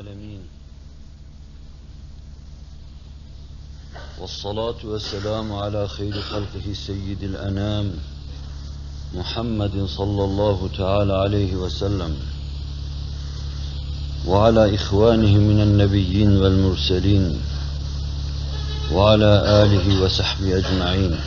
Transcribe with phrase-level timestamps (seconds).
[0.00, 0.40] العالمين.
[4.20, 7.92] والصلاة والسلام على خير خلقه سيد الأنام
[9.14, 12.16] محمد صلى الله تعالى عليه وسلم
[14.26, 17.40] وعلى إخوانه من النبيين والمرسلين
[18.92, 19.32] وعلى
[19.62, 21.20] آله وصحبه أجمعين.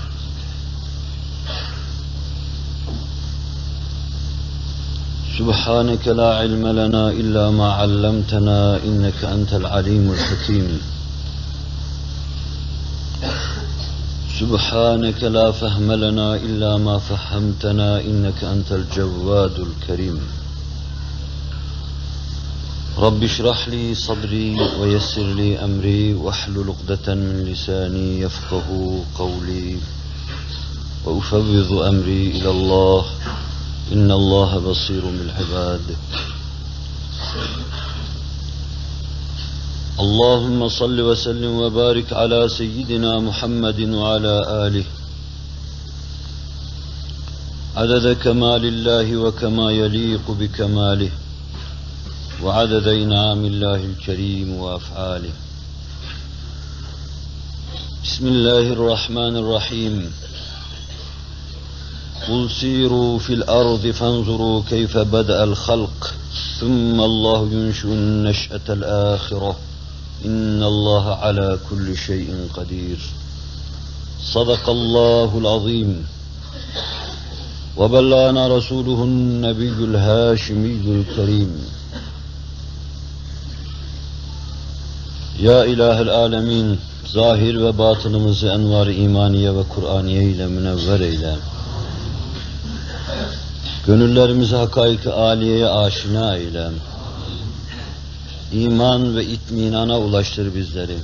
[5.38, 10.68] سبحانك لا علم لنا إلا ما علمتنا إنك أنت العليم الحكيم.
[14.39, 20.21] سبحانك لا فهم لنا إلا ما فهمتنا إنك أنت الجواد الكريم.
[22.97, 28.68] رب اشرح لي صدري ويسر لي أمري واحلل عقدة من لساني يفقه
[29.18, 29.78] قولي.
[31.06, 33.06] وأفوض أمري إلى الله.
[33.92, 35.95] إن الله بصير بالعباد.
[40.00, 44.84] اللهم صل وسلم وبارك على سيدنا محمد وعلى آله.
[47.76, 51.11] عدد كمال الله وكما يليق بكماله.
[52.44, 55.34] وعدد إنعام الله الكريم وأفعاله.
[58.04, 60.11] بسم الله الرحمن الرحيم.
[62.28, 66.14] قل سيروا في الأرض فانظروا كيف بدأ الخلق
[66.61, 69.56] ثم الله ينشئ النشأة الآخرة
[70.25, 72.98] إن الله على كل شيء قدير
[74.23, 76.06] صدق الله العظيم
[77.77, 81.53] وبلغنا رسوله النبي الهاشمي الكريم
[85.42, 91.37] Ya İlahel Alemin, zahir ve batınımızı envar-ı imaniye ve Kur'aniye ile münevver eyle.
[93.88, 96.69] Gönüllerimizi hakaik-i aliyeye aşina eyle.
[98.53, 100.97] İman ve itminana ulaştır bizleri.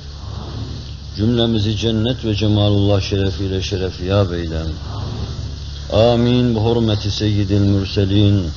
[1.16, 4.60] Cümlemizi cennet ve cemalullah şerefiyle şerefiyab eyle.
[5.92, 6.54] Amin.
[6.54, 8.50] Bu hurmeti seyyidil mürselin.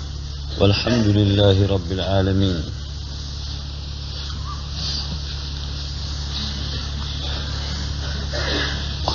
[0.62, 2.58] Velhamdülillahi Rabbil alemin.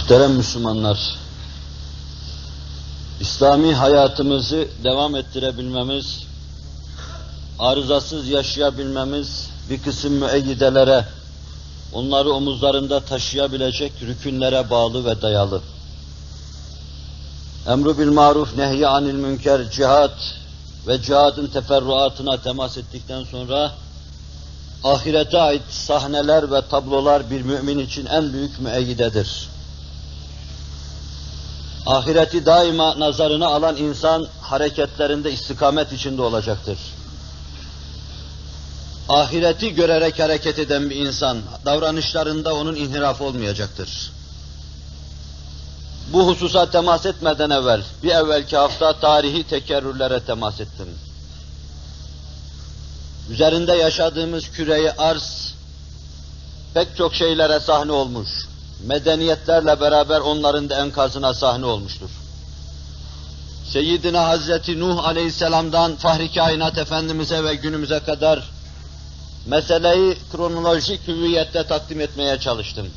[0.09, 0.99] Muhterem Müslümanlar,
[3.21, 6.23] İslami hayatımızı devam ettirebilmemiz,
[7.59, 11.05] arızasız yaşayabilmemiz bir kısım müeyyidelere,
[11.93, 15.61] onları omuzlarında taşıyabilecek rükünlere bağlı ve dayalı.
[17.69, 20.35] Emru bil maruf, nehy anil münker, cihat
[20.87, 23.73] ve cihadın teferruatına temas ettikten sonra
[24.85, 29.49] ahirete ait sahneler ve tablolar bir mümin için en büyük müeyyidedir.
[31.89, 36.79] Ahireti daima nazarına alan insan hareketlerinde istikamet içinde olacaktır.
[39.09, 44.13] Ahireti görerek hareket eden bir insan davranışlarında onun inhiraf olmayacaktır.
[46.13, 50.89] Bu hususa temas etmeden evvel, bir evvelki hafta tarihi tekerrürlere temas ettim.
[53.31, 55.55] Üzerinde yaşadığımız küreyi arz
[56.75, 58.48] pek çok şeylere sahne olmuş
[58.87, 62.11] medeniyetlerle beraber onların da enkazına sahne olmuştur.
[63.73, 68.51] Seyyidina Hazreti Nuh Aleyhisselam'dan Fahri Kainat Efendimiz'e ve günümüze kadar
[69.47, 72.91] meseleyi kronolojik hüviyette takdim etmeye çalıştım.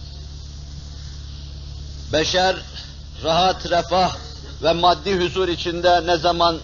[2.14, 2.56] Beşer
[3.24, 4.16] rahat, refah
[4.64, 6.58] ve maddi huzur içinde ne zaman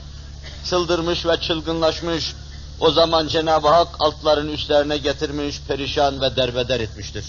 [0.70, 2.36] çıldırmış ve çılgınlaşmış,
[2.80, 7.26] o zaman Cenab-ı Hak altların üstlerine getirmiş, perişan ve derbeder etmiştir.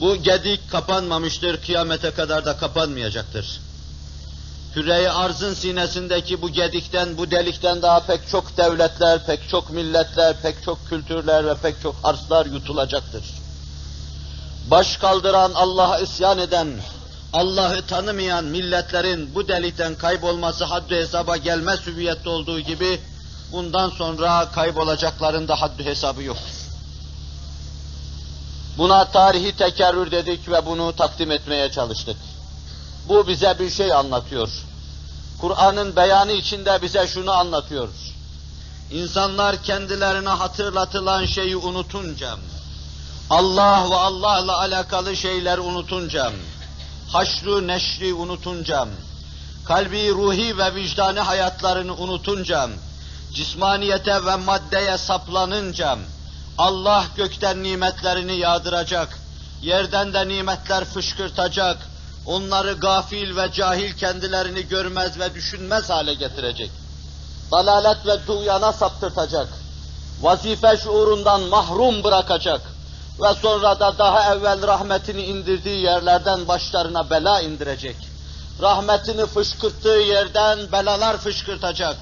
[0.00, 3.60] Bu gedik kapanmamıştır, kıyamete kadar da kapanmayacaktır.
[4.74, 10.64] Küre-i arzın sinesindeki bu gedikten, bu delikten daha pek çok devletler, pek çok milletler, pek
[10.64, 13.24] çok kültürler ve pek çok arzlar yutulacaktır.
[14.70, 16.68] Baş kaldıran, Allah'a isyan eden,
[17.32, 23.00] Allah'ı tanımayan milletlerin bu delikten kaybolması haddi hesaba gelmez hüviyette olduğu gibi,
[23.52, 26.59] bundan sonra kaybolacakların da haddi hesabı yoktur.
[28.80, 32.16] Buna tarihi tekerrür dedik ve bunu takdim etmeye çalıştık.
[33.08, 34.48] Bu bize bir şey anlatıyor.
[35.40, 37.88] Kur'an'ın beyanı içinde bize şunu anlatıyor.
[38.90, 42.36] İnsanlar kendilerine hatırlatılan şeyi unutunca,
[43.30, 46.32] Allah ve Allah'la alakalı şeyler unutunca,
[47.12, 48.88] haşru neşri unutunca,
[49.64, 52.68] kalbi, ruhi ve vicdani hayatlarını unutunca,
[53.34, 55.98] cismaniyete ve maddeye saplanınca,
[56.60, 59.18] Allah gökten nimetlerini yağdıracak,
[59.62, 61.76] yerden de nimetler fışkırtacak,
[62.26, 66.70] onları gafil ve cahil kendilerini görmez ve düşünmez hale getirecek.
[67.52, 69.48] Dalalet ve duyana saptırtacak.
[70.20, 72.60] vazife şuurundan mahrum bırakacak
[73.22, 77.96] ve sonra da daha evvel rahmetini indirdiği yerlerden başlarına bela indirecek.
[78.62, 81.96] Rahmetini fışkırttığı yerden belalar fışkırtacak.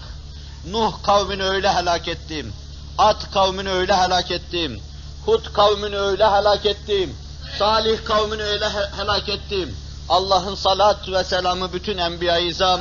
[0.70, 2.52] Nuh kavmini öyle helak ettim.
[2.98, 4.80] Ad kavmini öyle helak ettim.
[5.26, 7.16] Hud kavmini öyle helak ettim.
[7.58, 9.76] Salih kavmini öyle helak ettim.
[10.08, 12.80] Allah'ın salat ve selamı bütün enbiya-i izam,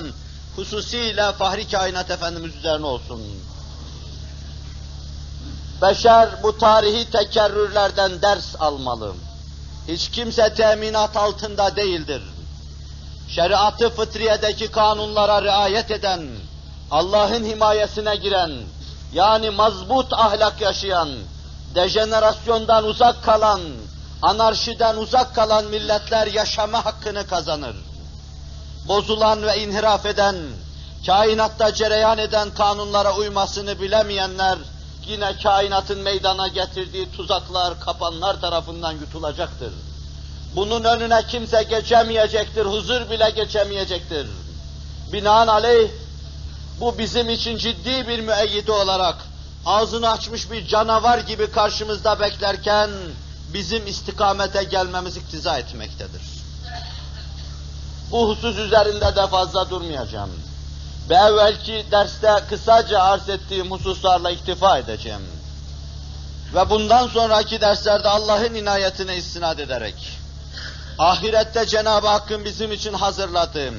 [0.55, 3.21] hususiyle Fahri Kainat Efendimiz üzerine olsun.
[5.81, 9.13] Beşer bu tarihi tekerrürlerden ders almalı.
[9.87, 12.21] Hiç kimse teminat altında değildir.
[13.29, 16.27] Şeriatı fıtriyedeki kanunlara riayet eden,
[16.91, 18.51] Allah'ın himayesine giren,
[19.13, 21.09] yani mazbut ahlak yaşayan,
[21.75, 23.61] dejenerasyondan uzak kalan,
[24.21, 27.75] anarşiden uzak kalan milletler yaşama hakkını kazanır.
[28.87, 30.35] Bozulan ve inhiraf eden,
[31.05, 34.57] kainatta cereyan eden kanunlara uymasını bilemeyenler,
[35.07, 39.73] yine kainatın meydana getirdiği tuzaklar, kapanlar tarafından yutulacaktır.
[40.55, 44.27] Bunun önüne kimse geçemeyecektir, huzur bile geçemeyecektir.
[45.13, 45.89] Binaenaleyh,
[46.79, 49.15] bu bizim için ciddi bir müeyyide olarak,
[49.65, 52.89] ağzını açmış bir canavar gibi karşımızda beklerken,
[53.53, 56.21] bizim istikamete gelmemiz iktiza etmektedir.
[58.11, 60.31] Bu husus üzerinde de fazla durmayacağım.
[61.09, 65.21] Ve evvelki derste kısaca arz ettiğim hususlarla iktifa edeceğim.
[66.55, 70.09] Ve bundan sonraki derslerde Allah'ın inayetine istinad ederek,
[70.99, 73.75] ahirette Cenab-ı Hakk'ın bizim için hazırladığım,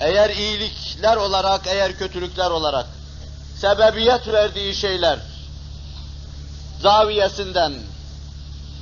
[0.00, 2.86] eğer iyilikler olarak, eğer kötülükler olarak,
[3.60, 5.18] sebebiyet verdiği şeyler,
[6.82, 7.72] zaviyesinden,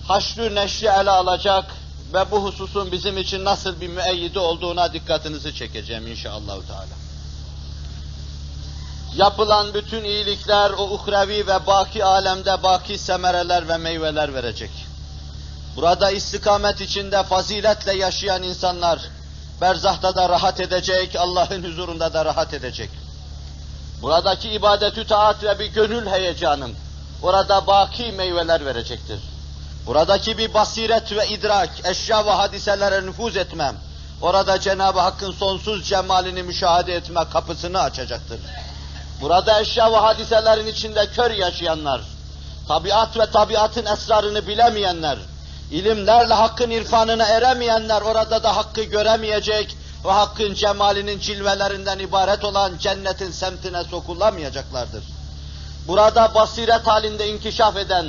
[0.08, 1.64] haşrü neşri ele alacak
[2.14, 6.46] ve bu hususun bizim için nasıl bir müeyyidi olduğuna dikkatinizi çekeceğim inşallah.
[6.66, 7.02] Teala.
[9.16, 14.70] Yapılan bütün iyilikler o uhrevi ve baki alemde baki semereler ve meyveler verecek.
[15.76, 19.00] Burada istikamet içinde faziletle yaşayan insanlar
[19.62, 22.90] berzahta da rahat edecek, Allah'ın huzurunda da rahat edecek.
[24.02, 26.72] Buradaki ibadetü taat ve bir gönül heyecanım
[27.22, 29.20] orada baki meyveler verecektir.
[29.86, 33.76] Buradaki bir basiret ve idrak, eşya ve hadiselere nüfuz etmem,
[34.22, 38.40] orada Cenab-ı Hakk'ın sonsuz cemalini müşahede etme kapısını açacaktır.
[39.20, 42.00] Burada eşya ve hadiselerin içinde kör yaşayanlar,
[42.68, 45.18] tabiat ve tabiatın esrarını bilemeyenler,
[45.72, 53.30] ilimlerle hakkın irfanına eremeyenler orada da hakkı göremeyecek ve hakkın cemalinin cilvelerinden ibaret olan cennetin
[53.30, 55.04] semtine sokulamayacaklardır.
[55.88, 58.06] Burada basiret halinde inkişaf eden,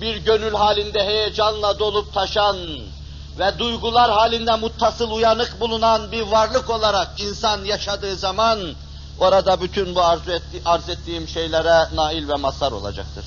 [0.00, 2.56] bir gönül halinde heyecanla dolup taşan
[3.38, 8.60] ve duygular halinde muttasıl uyanık bulunan bir varlık olarak insan yaşadığı zaman
[9.18, 13.24] orada bütün bu arzu etti, arz ettiğim şeylere nail ve mazhar olacaktır.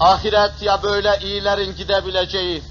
[0.00, 2.62] Ahiret ya böyle iyilerin gidebileceği,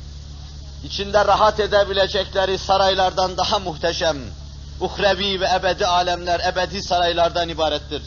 [0.83, 4.17] içinde rahat edebilecekleri saraylardan daha muhteşem,
[4.81, 8.01] uhrevi ve ebedi alemler, ebedi saraylardan ibarettir.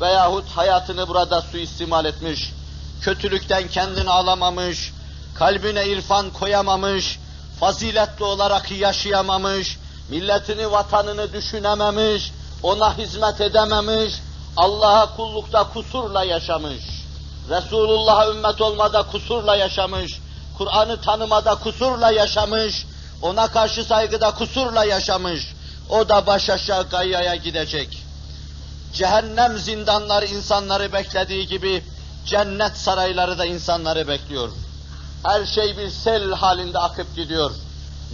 [0.00, 2.52] Veyahut hayatını burada suistimal etmiş,
[3.02, 4.92] kötülükten kendini alamamış,
[5.34, 7.18] kalbine irfan koyamamış,
[7.60, 9.78] faziletli olarak yaşayamamış,
[10.08, 12.32] milletini, vatanını düşünememiş,
[12.62, 14.14] ona hizmet edememiş,
[14.56, 16.97] Allah'a kullukta kusurla yaşamış,
[17.50, 20.20] Resulullah'a ümmet olmada kusurla yaşamış,
[20.58, 22.86] Kur'an'ı tanımada kusurla yaşamış,
[23.22, 25.54] ona karşı saygıda kusurla yaşamış,
[25.90, 28.04] o da baş aşağı gayyaya gidecek.
[28.94, 31.84] Cehennem zindanları insanları beklediği gibi,
[32.26, 34.48] cennet sarayları da insanları bekliyor.
[35.24, 37.50] Her şey bir sel halinde akıp gidiyor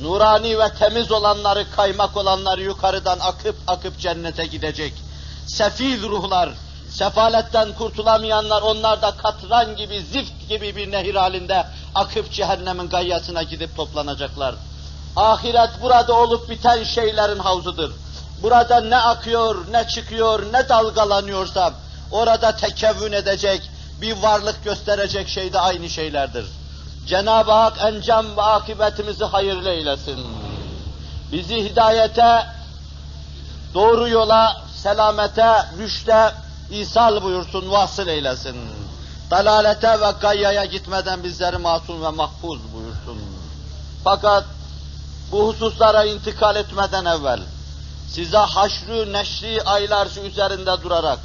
[0.02, 4.92] nurani ve temiz olanları, kaymak olanları yukarıdan akıp akıp cennete gidecek.
[5.46, 6.50] Sefil ruhlar,
[6.94, 13.76] sefaletten kurtulamayanlar onlar da katran gibi, zift gibi bir nehir halinde akıp cehennemin gayyasına gidip
[13.76, 14.54] toplanacaklar.
[15.16, 17.90] Ahiret burada olup biten şeylerin havzudur.
[18.42, 21.72] Burada ne akıyor, ne çıkıyor, ne dalgalanıyorsa
[22.10, 23.70] orada tekevvün edecek,
[24.00, 26.46] bir varlık gösterecek şey de aynı şeylerdir.
[27.06, 30.18] Cenab-ı Hak encam ve akıbetimizi hayırlı eylesin.
[31.32, 32.46] Bizi hidayete,
[33.74, 36.32] doğru yola, selamete, rüşte
[36.70, 38.56] isal buyursun, vasıl eylesin.
[39.30, 43.18] Dalalete ve gayyaya gitmeden bizleri masum ve mahfuz buyursun.
[44.04, 44.44] Fakat
[45.32, 47.40] bu hususlara intikal etmeden evvel
[48.08, 51.18] size haşrü neşri aylar üzerinde durarak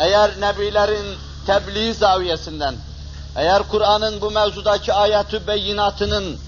[0.00, 1.16] eğer nebilerin
[1.46, 2.74] tebliğ zaviyesinden
[3.36, 6.38] eğer Kur'an'ın bu mevzudaki ayatü beyinatının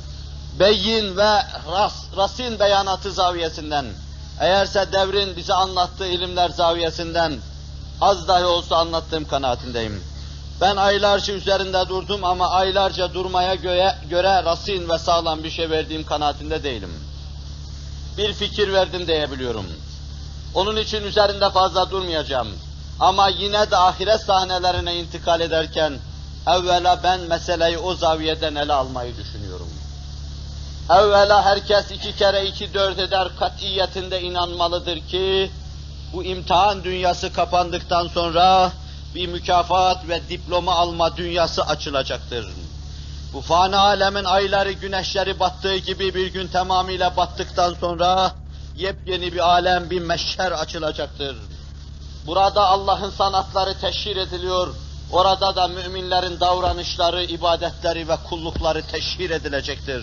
[0.59, 1.43] beyin ve
[1.73, 3.87] ras, rasin beyanatı zaviyesinden,
[4.41, 7.33] eğerse devrin bize anlattığı ilimler zaviyesinden
[8.01, 10.03] az dahi olsa anlattığım kanaatindeyim.
[10.61, 16.07] Ben aylarca üzerinde durdum ama aylarca durmaya göre, göre rasin ve sağlam bir şey verdiğim
[16.07, 16.91] kanaatinde değilim.
[18.19, 19.67] Bir fikir verdim diyebiliyorum.
[20.55, 22.49] Onun için üzerinde fazla durmayacağım.
[23.01, 25.93] Ama yine de ahiret sahnelerine intikal ederken
[26.47, 29.69] evvela ben meseleyi o zaviyeden ele almayı düşünüyorum.
[30.91, 35.51] Evvela herkes iki kere iki dört eder katiyetinde inanmalıdır ki
[36.15, 38.73] bu imtihan dünyası kapandıktan sonra
[39.15, 42.47] bir mükafat ve diploma alma dünyası açılacaktır.
[43.33, 48.33] Bu fani alemin ayları, güneşleri battığı gibi bir gün tamamıyla battıktan sonra
[48.77, 51.37] yepyeni bir alem, bir meşher açılacaktır.
[52.27, 54.75] Burada Allah'ın sanatları teşhir ediliyor,
[55.13, 60.03] orada da müminlerin davranışları, ibadetleri ve kullukları teşhir edilecektir.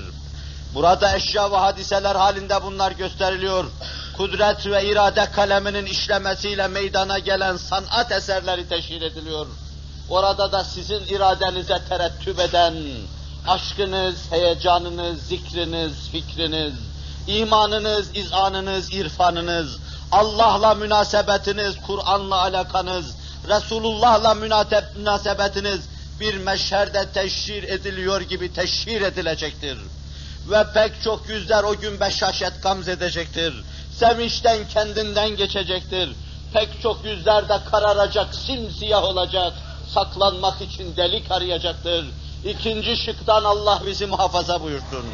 [0.74, 3.66] Burada eşya ve hadiseler halinde bunlar gösteriliyor.
[4.22, 9.48] Kudret ve irade kaleminin işlemesiyle meydana gelen sanat eserleri teşhir ediliyor.
[10.10, 12.74] Orada da sizin iradenize terettüp eden
[13.48, 16.74] aşkınız, heyecanınız, zikriniz, fikriniz,
[17.28, 19.78] imanınız, izanınız, irfanınız,
[20.12, 23.16] Allah'la münasebetiniz, Kur'an'la alakanız,
[23.50, 24.34] Resulullah'la
[24.96, 25.82] münasebetiniz
[26.20, 29.78] bir meşherde teşhir ediliyor gibi teşhir edilecektir.
[30.50, 33.54] Ve pek çok yüzler o gün beşaşet gamzedecektir.
[34.02, 36.10] Sevinçten kendinden geçecektir.
[36.54, 39.54] Pek çok yüzler de kararacak, simsiyah olacak.
[39.94, 42.06] Saklanmak için delik arayacaktır.
[42.46, 45.06] İkinci şıktan Allah bizi muhafaza buyursun.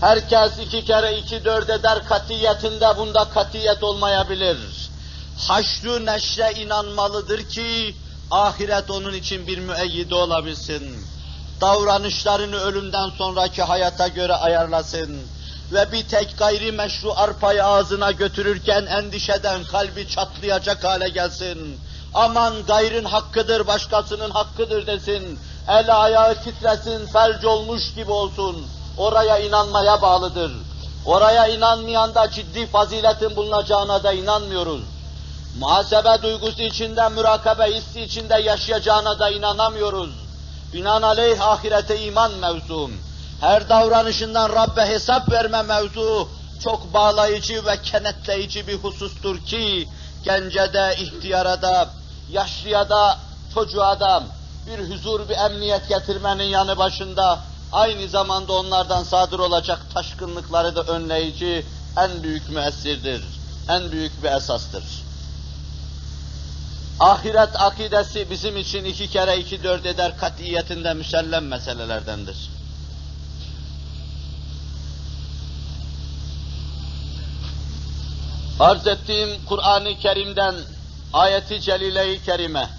[0.00, 4.58] Herkes iki kere iki dört eder katiyetinde bunda katiyet olmayabilir.
[5.48, 7.96] Haşru neşre inanmalıdır ki
[8.30, 11.06] ahiret onun için bir müeyyide olabilsin.
[11.60, 15.35] Davranışlarını ölümden sonraki hayata göre ayarlasın.
[15.72, 21.80] Ve bir tek gayri meşru arpayı ağzına götürürken endişeden kalbi çatlayacak hale gelsin.
[22.14, 25.38] Aman gayrın hakkıdır, başkasının hakkıdır desin.
[25.68, 28.66] El ayağı titresin, felç olmuş gibi olsun
[28.98, 30.52] oraya inanmaya bağlıdır.
[31.06, 34.82] Oraya inanmayan da ciddi faziletin bulunacağına da inanmıyoruz.
[35.58, 40.10] Muhasebe duygusu içinde, mürakabe hissi içinde yaşayacağına da inanamıyoruz.
[40.72, 42.90] Binaenaleyh ahirete iman mevzu.
[43.40, 46.28] Her davranışından Rabbe hesap verme mevzu
[46.64, 49.88] çok bağlayıcı ve kenetleyici bir husustur ki
[50.24, 51.90] gence de, ihtiyara da,
[52.30, 53.18] yaşlıya da,
[53.54, 54.22] çocuğa da
[54.66, 57.38] bir huzur, bir emniyet getirmenin yanı başında
[57.72, 61.66] aynı zamanda onlardan sadır olacak taşkınlıkları da önleyici
[61.96, 63.22] en büyük müessirdir,
[63.68, 64.84] en büyük bir esastır.
[67.00, 72.55] Ahiret akidesi bizim için iki kere iki dört eder katiyetinde müsellem meselelerdendir.
[78.60, 80.54] Arz ettiğim Kur'an-ı Kerim'den
[81.12, 82.70] ayeti celile-i kerime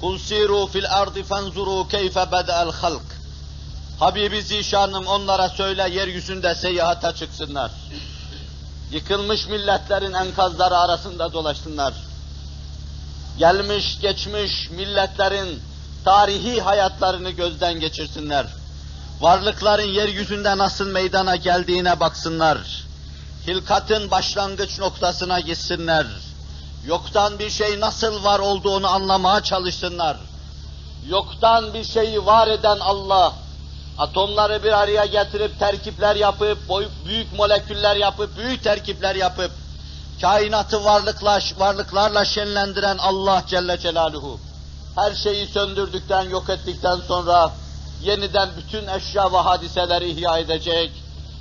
[0.00, 3.02] Kul siru fil ardi fenzuru keyfe bedel halk
[4.00, 7.70] Habibi zişanım onlara söyle yeryüzünde seyahata çıksınlar.
[8.92, 11.94] Yıkılmış milletlerin enkazları arasında dolaşsınlar.
[13.38, 15.60] Gelmiş geçmiş milletlerin
[16.04, 18.46] tarihi hayatlarını gözden geçirsinler.
[19.20, 22.85] Varlıkların yeryüzünde nasıl meydana geldiğine baksınlar
[23.46, 26.06] Hilkatın başlangıç noktasına gitsinler.
[26.86, 30.16] Yoktan bir şey nasıl var olduğunu anlamaya çalışsınlar.
[31.08, 33.32] Yoktan bir şeyi var eden Allah,
[33.98, 36.58] atomları bir araya getirip terkipler yapıp,
[37.06, 39.50] büyük moleküller yapıp, büyük terkipler yapıp,
[40.20, 44.40] kainatı varlıkla, varlıklarla şenlendiren Allah Celle Celaluhu,
[44.96, 47.50] her şeyi söndürdükten, yok ettikten sonra,
[48.02, 50.90] yeniden bütün eşya ve hadiseleri ihya edecek,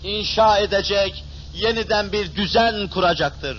[0.03, 1.24] inşa edecek,
[1.55, 3.57] yeniden bir düzen kuracaktır.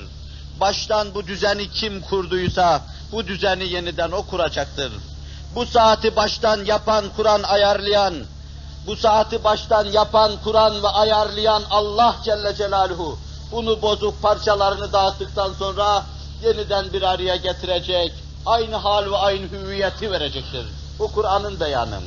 [0.61, 4.93] Baştan bu düzeni kim kurduysa, bu düzeni yeniden o kuracaktır.
[5.55, 8.15] Bu saati baştan yapan, kuran, ayarlayan,
[8.87, 13.19] bu saati baştan yapan, kuran ve ayarlayan Allah Celle Celaluhu,
[13.53, 16.05] bunu bozuk parçalarını dağıttıktan sonra
[16.45, 18.13] yeniden bir araya getirecek,
[18.47, 20.67] aynı hal ve aynı hüviyeti verecektir.
[20.99, 21.99] Bu Kur'an'ın beyanı.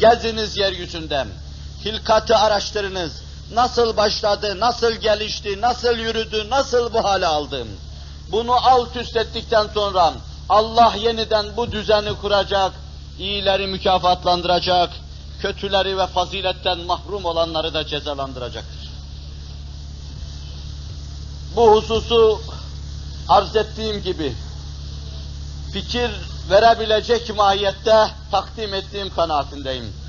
[0.00, 1.26] Geziniz yeryüzünde,
[1.84, 3.12] hilkatı araştırınız,
[3.54, 7.66] nasıl başladı, nasıl gelişti, nasıl yürüdü, nasıl bu hale aldı.
[8.32, 10.12] Bunu alt üst ettikten sonra
[10.48, 12.72] Allah yeniden bu düzeni kuracak,
[13.18, 14.90] iyileri mükafatlandıracak,
[15.40, 18.90] kötüleri ve faziletten mahrum olanları da cezalandıracaktır.
[21.56, 22.40] Bu hususu
[23.28, 24.34] arz ettiğim gibi
[25.72, 26.10] fikir
[26.50, 30.01] verebilecek mahiyette takdim ettiğim kanaatindeyim.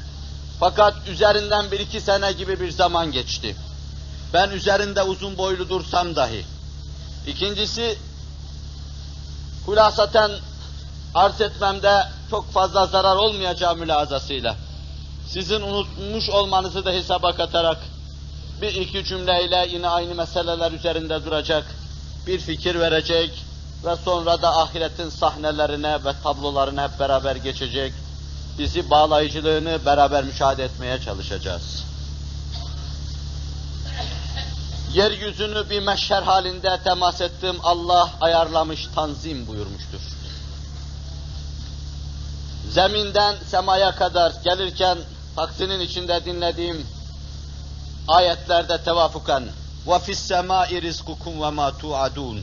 [0.63, 3.55] Fakat üzerinden bir iki sene gibi bir zaman geçti.
[4.33, 6.45] Ben üzerinde uzun boylu dursam dahi.
[7.27, 7.97] İkincisi,
[9.65, 10.31] Hulasaten
[11.15, 14.55] arz etmemde çok fazla zarar olmayacağı mülazasıyla
[15.27, 17.77] sizin unutmuş olmanızı da hesaba katarak
[18.61, 21.65] bir iki cümleyle yine aynı meseleler üzerinde duracak,
[22.27, 23.43] bir fikir verecek
[23.85, 27.93] ve sonra da ahiretin sahnelerine ve tablolarına hep beraber geçecek,
[28.58, 31.84] bizi bağlayıcılığını beraber müşahede etmeye çalışacağız.
[34.94, 40.00] Yeryüzünü bir meşher halinde temas ettim, Allah ayarlamış, tanzim buyurmuştur.
[42.70, 44.98] Zeminden semaya kadar gelirken
[45.36, 46.86] taksinin içinde dinlediğim
[48.08, 49.44] ayetlerde tevafuken
[49.86, 52.40] وَفِي السَّمَاءِ رِزْقُكُمْ وَمَا تُعَدُونَ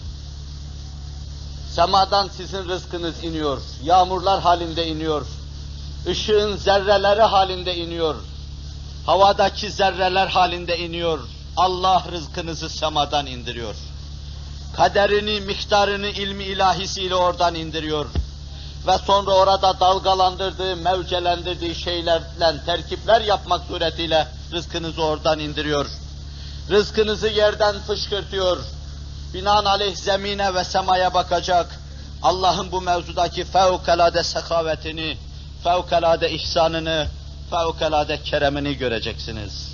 [1.71, 5.25] Semadan sizin rızkınız iniyor, yağmurlar halinde iniyor,
[6.06, 8.14] ışığın zerreleri halinde iniyor,
[9.06, 11.18] havadaki zerreler halinde iniyor.
[11.56, 13.74] Allah rızkınızı semadan indiriyor.
[14.76, 18.06] Kaderini, miktarını ilmi ilahisiyle oradan indiriyor.
[18.86, 25.86] Ve sonra orada dalgalandırdığı, mevcelendirdiği şeylerle terkipler yapmak suretiyle rızkınızı oradan indiriyor.
[26.70, 28.58] Rızkınızı yerden fışkırtıyor.
[29.34, 31.80] Binaenaleyh zemine ve semaya bakacak.
[32.22, 35.18] Allah'ın bu mevzudaki fevkalade sekavetini,
[35.64, 37.06] fevkalade ihsanını,
[37.50, 39.72] fevkalade keremini göreceksiniz.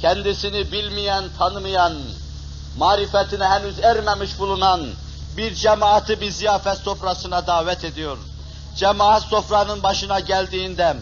[0.00, 1.92] Kendisini bilmeyen, tanımayan,
[2.78, 4.80] marifetine henüz ermemiş bulunan
[5.36, 8.18] bir cemaati bir ziyafet sofrasına davet ediyor.
[8.76, 10.96] Cemaat sofranın başına geldiğinde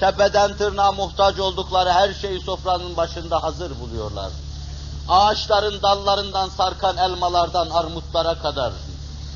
[0.00, 4.30] tepeden tırnağa muhtaç oldukları her şeyi sofranın başında hazır buluyorlar.
[5.08, 8.72] Ağaçların dallarından sarkan elmalardan armutlara kadar,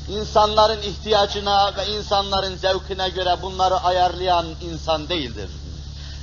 [0.09, 5.49] insanların ihtiyacına ve insanların zevkine göre bunları ayarlayan insan değildir.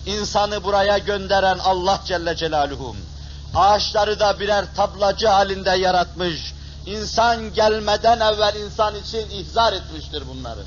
[0.07, 2.97] İnsanı buraya gönderen Allah Celle Celaluhu,
[3.55, 6.55] ağaçları da birer tablacı halinde yaratmış,
[6.87, 10.61] insan gelmeden evvel insan için ihzar etmiştir bunları.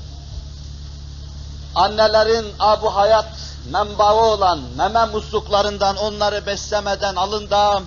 [1.74, 3.32] Annelerin abu hayat
[3.70, 7.82] menbaı olan meme musluklarından onları beslemeden alın da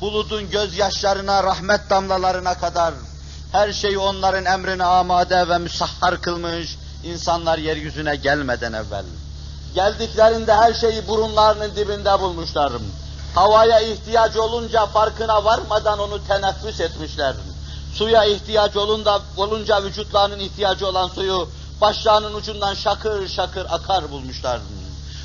[0.00, 2.94] buludun gözyaşlarına, rahmet damlalarına kadar
[3.52, 9.04] her şeyi onların emrine amade ve müsahhar kılmış insanlar yeryüzüne gelmeden evvel.
[9.74, 12.72] Geldiklerinde her şeyi burunlarının dibinde bulmuşlar.
[13.34, 17.34] Havaya ihtiyaç olunca farkına varmadan onu teneffüs etmişler.
[17.94, 21.48] Suya ihtiyaç olunca, olunca vücutlarının ihtiyacı olan suyu
[21.80, 24.60] başlarının ucundan şakır şakır akar bulmuşlar.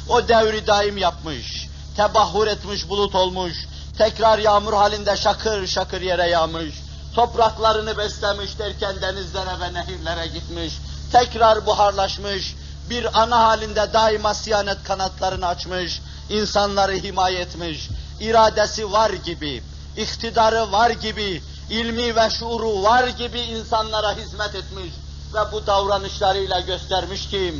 [0.09, 3.53] O devri daim yapmış, tebahhur etmiş bulut olmuş,
[3.97, 6.75] tekrar yağmur halinde şakır şakır yere yağmış,
[7.15, 10.73] topraklarını beslemiş derken denizlere ve nehirlere gitmiş,
[11.11, 12.55] tekrar buharlaşmış,
[12.89, 19.63] bir ana halinde daima siyanet kanatlarını açmış, insanları himaye etmiş, iradesi var gibi,
[19.97, 24.93] iktidarı var gibi, ilmi ve şuuru var gibi insanlara hizmet etmiş
[25.33, 27.55] ve bu davranışlarıyla göstermiş ki,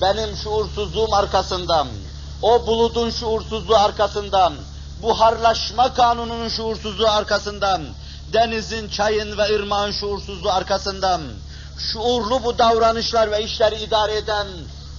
[0.00, 1.88] benim şuursuzluğum arkasından,
[2.42, 4.54] o buludun şuursuzluğu arkasından,
[5.02, 7.82] buharlaşma kanununun şuursuzluğu arkasından,
[8.32, 11.20] denizin, çayın ve ırmağın şuursuzluğu arkasından,
[11.78, 14.46] şuurlu bu davranışlar ve işleri idare eden,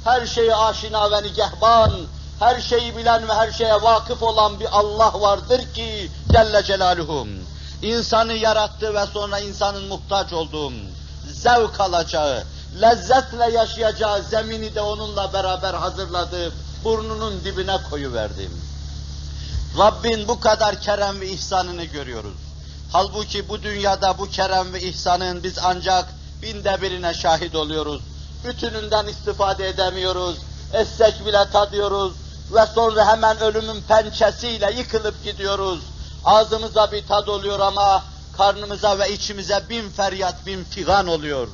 [0.04, 1.92] her şeyi aşina ve nigehban,
[2.40, 7.28] her şeyi bilen ve her şeye vakıf olan bir Allah vardır ki Celle Celaluhu.
[7.82, 10.72] İnsanı yarattı ve sonra insanın muhtaç olduğu,
[11.34, 12.44] zevk alacağı,
[12.82, 18.50] lezzetle yaşayacağı zemini de onunla beraber hazırladı, burnunun dibine koyuverdi.
[19.78, 22.49] Rabbin bu kadar kerem ve ihsanını görüyoruz.
[22.92, 26.06] Halbuki bu dünyada bu kerem ve ihsanın biz ancak
[26.42, 28.02] binde birine şahit oluyoruz.
[28.46, 30.38] Bütününden istifade edemiyoruz.
[30.74, 32.14] Essek bile tadıyoruz
[32.54, 35.80] ve sonra hemen ölümün pençesiyle yıkılıp gidiyoruz.
[36.26, 38.04] Ağzımıza bir tad oluyor ama
[38.38, 41.48] karnımıza ve içimize bin feryat, bin figan oluyor.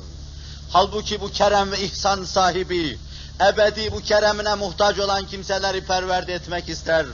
[0.72, 2.98] Halbuki bu kerem ve ihsan sahibi,
[3.40, 7.06] ebedi bu keremine muhtaç olan kimseleri perverde etmek ister.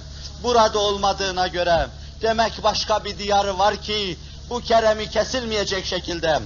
[0.42, 1.88] Burada olmadığına göre,
[2.22, 4.18] demek başka bir diyarı var ki,
[4.50, 6.40] bu keremi kesilmeyecek şekilde,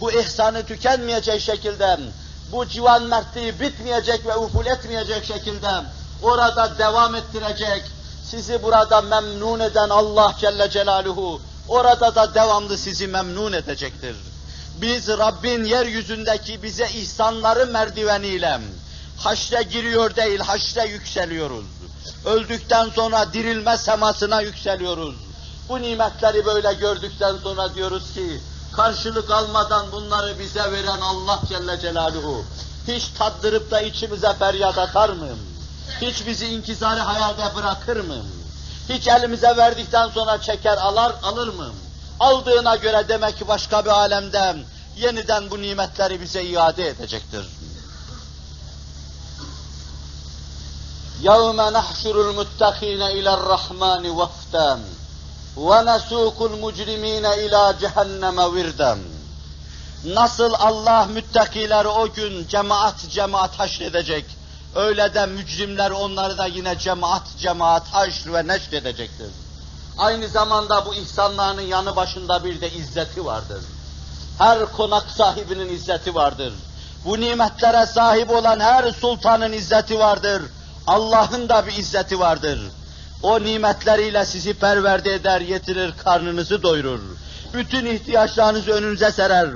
[0.00, 1.98] bu ihsanı tükenmeyecek şekilde,
[2.52, 5.70] bu civan mertliği bitmeyecek ve uful etmeyecek şekilde,
[6.22, 7.82] orada devam ettirecek,
[8.30, 14.16] sizi burada memnun eden Allah Celle Celaluhu, orada da devamlı sizi memnun edecektir.
[14.80, 18.60] Biz Rabbin yeryüzündeki bize ihsanları merdiveniyle
[19.18, 21.64] haşre giriyor değil, haşre yükseliyoruz.
[22.24, 25.14] Öldükten sonra dirilme semasına yükseliyoruz.
[25.68, 28.40] Bu nimetleri böyle gördükten sonra diyoruz ki,
[28.72, 32.44] karşılık almadan bunları bize veren Allah Celle Celaluhu,
[32.88, 35.28] hiç tattırıp da içimize feryat atar mı?
[36.00, 38.16] Hiç bizi inkisarı hayalde bırakır mı?
[38.88, 41.68] Hiç elimize verdikten sonra çeker alar, alır mı?
[42.20, 44.56] Aldığına göre demek ki başka bir alemde
[44.96, 47.46] yeniden bu nimetleri bize iade edecektir.
[51.21, 54.79] يَوْمَ نَحْشُرُ الْمُتَّقِينَ إِلَى الرَّحْمَنِ وَفْدًا
[55.67, 58.97] وَنَسُوقُ الْمُجْرِم۪ينَ إِلَى جَهَنَّمَ وِرْدًا
[60.05, 64.25] Nasıl Allah müttakileri o gün cemaat cemaat haşredecek,
[64.75, 69.27] öyle de mücrimler onları da yine cemaat cemaat haşr ve neşr edecektir.
[69.97, 73.63] Aynı zamanda bu ihsanlarının yanı başında bir de izzeti vardır.
[74.37, 76.53] Her konak sahibinin izzeti vardır.
[77.05, 80.41] Bu nimetlere sahip olan her sultanın izzeti vardır.
[80.86, 82.60] Allah'ın da bir izzeti vardır.
[83.22, 87.00] O nimetleriyle sizi perverde eder, yetirir, karnınızı doyurur.
[87.54, 89.48] Bütün ihtiyaçlarınızı önünüze serer.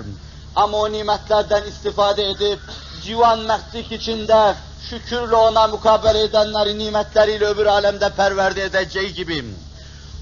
[0.56, 2.58] Ama o nimetlerden istifade edip,
[3.04, 4.54] civan mertlik içinde
[4.90, 9.44] şükürle ona mukabele edenleri nimetleriyle öbür alemde perverde edeceği gibi,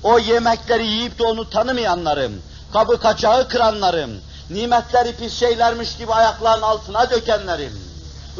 [0.02, 2.32] o yemekleri yiyip de onu tanımayanlarım,
[2.72, 4.10] kabı kaçağı kıranlarım,
[4.50, 7.72] nimetleri pis şeylermiş gibi ayaklarının altına dökenlerim,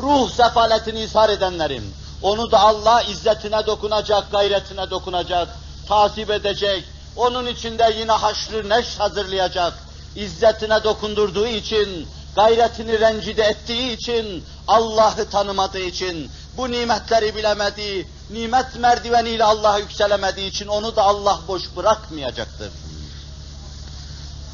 [0.03, 5.49] ruh sefaletini ishar edenlerim, onu da Allah izzetine dokunacak, gayretine dokunacak,
[5.89, 6.85] tasip edecek,
[7.17, 9.75] onun içinde yine haşrı neş hazırlayacak,
[10.17, 19.45] izzetine dokundurduğu için, gayretini rencide ettiği için, Allah'ı tanımadığı için, bu nimetleri bilemediği, nimet merdiveniyle
[19.45, 22.73] Allah'a yükselemediği için onu da Allah boş bırakmayacaktır.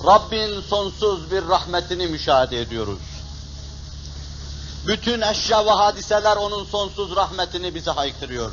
[0.07, 2.99] Rabbin sonsuz bir rahmetini müşahede ediyoruz.
[4.87, 8.51] Bütün eşya ve hadiseler onun sonsuz rahmetini bize haykırıyor.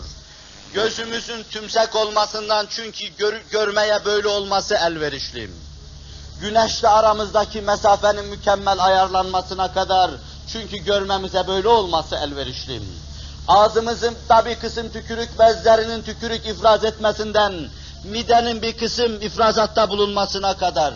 [0.74, 5.50] Gözümüzün tümsek olmasından çünkü gör, görmeye böyle olması elverişli.
[6.42, 10.12] Güneşle aramızdaki mesafenin mükemmel ayarlanmasına kadar
[10.54, 12.82] çünkü görmemize böyle olması elverişli.
[13.48, 17.54] Ağzımızın da bir kısım tükürük bezlerinin tükürük ifraz etmesinden,
[18.04, 20.94] midenin bir kısım ifrazatta bulunmasına kadar.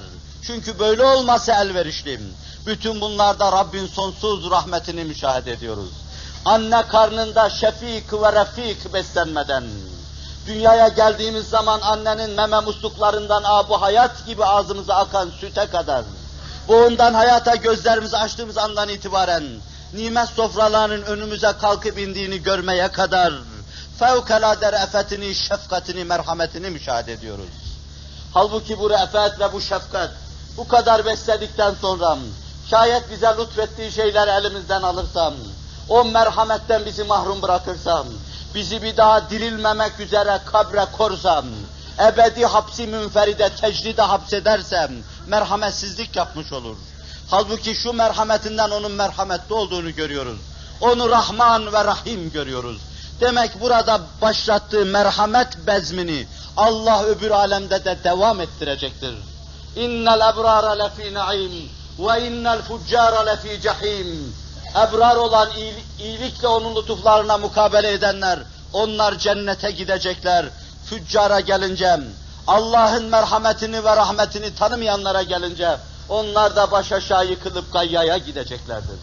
[0.47, 2.19] Çünkü böyle olması elverişli.
[2.65, 5.89] Bütün bunlarda Rabbin sonsuz rahmetini müşahede ediyoruz.
[6.45, 9.63] Anne karnında şefik ve refik beslenmeden,
[10.47, 16.03] dünyaya geldiğimiz zaman annenin meme musluklarından abu hayat gibi ağzımıza akan süte kadar,
[16.67, 19.43] boğundan hayata gözlerimizi açtığımız andan itibaren,
[19.93, 23.33] nimet sofralarının önümüze kalkıp indiğini görmeye kadar,
[23.99, 27.49] fevkalade re'fetini, şefkatini, merhametini müşahede ediyoruz.
[28.33, 30.11] Halbuki bu re'fet ve bu şefkat,
[30.57, 32.17] bu kadar besledikten sonra,
[32.71, 35.33] şayet bize lütfettiği şeyleri elimizden alırsam,
[35.89, 38.05] o merhametten bizi mahrum bırakırsam,
[38.55, 41.45] bizi bir daha dirilmemek üzere kabre korsam,
[41.99, 44.91] ebedi hapsi münferide tecride hapsedersem,
[45.27, 46.75] merhametsizlik yapmış olur.
[47.29, 50.39] Halbuki şu merhametinden onun merhametli olduğunu görüyoruz.
[50.81, 52.81] Onu Rahman ve Rahim görüyoruz.
[53.21, 59.15] Demek burada başlattığı merhamet bezmini Allah öbür alemde de devam ettirecektir.
[59.75, 64.33] İnnel ebrara lefî naim ve innel fuccara lefî cehîm.
[64.71, 65.49] Ebrar olan
[65.99, 68.39] iyilikle onun lütuflarına mukabele edenler,
[68.73, 70.45] onlar cennete gidecekler.
[70.85, 71.99] Füccara gelince,
[72.47, 75.77] Allah'ın merhametini ve rahmetini tanımayanlara gelince,
[76.09, 78.99] onlar da baş aşağı yıkılıp gayyaya gideceklerdir.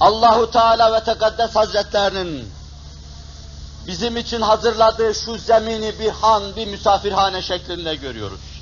[0.00, 2.52] Allahu Teala ve Tekaddes Hazretlerinin
[3.86, 8.53] bizim için hazırladığı şu zemini bir han, bir misafirhane şeklinde görüyoruz.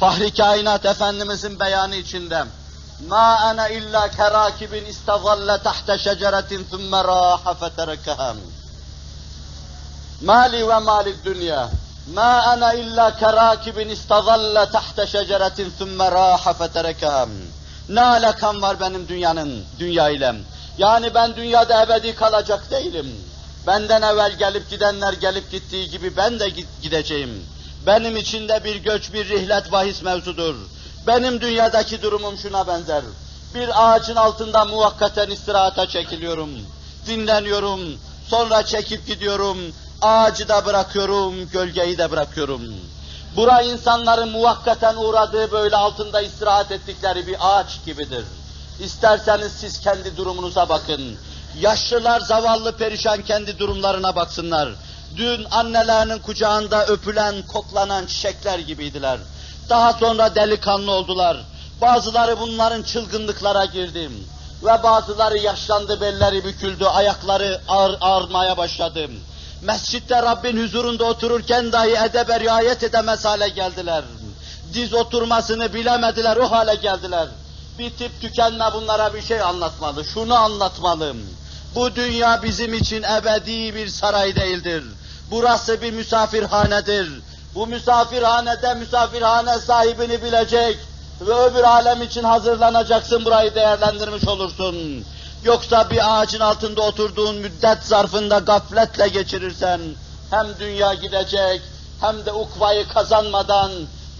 [0.00, 2.44] Fahri Kainat Efendimizin beyanı içinde
[3.10, 8.36] ana illa kerakibin istagalle tahta şeceretin thumme raha feterekehem
[10.24, 11.68] mali ve mali dünya
[12.14, 17.30] ma ana illa kerakibin istagalle tahta şeceretin thumme raha feterekehem
[17.88, 20.34] ne alakam var benim dünyanın, dünya ile?
[20.78, 23.06] Yani ben dünyada ebedi kalacak değilim.
[23.66, 26.48] Benden evvel gelip gidenler gelip gittiği gibi ben de
[26.82, 27.46] gideceğim.
[27.86, 30.54] Benim içinde bir göç, bir rihlet bahis mevzudur.
[31.06, 33.02] Benim dünyadaki durumum şuna benzer.
[33.54, 36.50] Bir ağacın altında muvakkaten istirahata çekiliyorum.
[37.06, 37.80] Dinleniyorum.
[38.28, 39.58] Sonra çekip gidiyorum.
[40.02, 42.62] Ağacı da bırakıyorum, gölgeyi de bırakıyorum.
[43.36, 48.24] Bura insanların muvakkaten uğradığı böyle altında istirahat ettikleri bir ağaç gibidir.
[48.80, 51.16] İsterseniz siz kendi durumunuza bakın.
[51.60, 54.68] Yaşlılar zavallı perişan kendi durumlarına baksınlar.
[55.16, 59.18] Dün annelerinin kucağında öpülen, koklanan çiçekler gibiydiler.
[59.68, 61.36] Daha sonra delikanlı oldular.
[61.80, 64.10] Bazıları bunların çılgınlıklara girdi.
[64.62, 69.10] Ve bazıları yaşlandı, belleri büküldü, ayakları ağır, ağırmaya başladı.
[69.62, 74.04] Mescitte Rabbin huzurunda otururken dahi edebe riayet edemez hale geldiler.
[74.74, 77.28] Diz oturmasını bilemediler, o hale geldiler.
[77.78, 81.16] Bitip tükenme bunlara bir şey anlatmalı, şunu anlatmalım.
[81.74, 84.84] Bu dünya bizim için ebedi bir saray değildir.
[85.30, 87.08] Burası bir misafirhanedir.
[87.54, 90.78] Bu misafirhanede misafirhane sahibini bilecek,
[91.20, 95.04] ve öbür alem için hazırlanacaksın, burayı değerlendirmiş olursun.
[95.44, 99.80] Yoksa bir ağacın altında oturduğun müddet zarfında gafletle geçirirsen,
[100.30, 101.62] hem dünya gidecek,
[102.00, 103.70] hem de ukvayı kazanmadan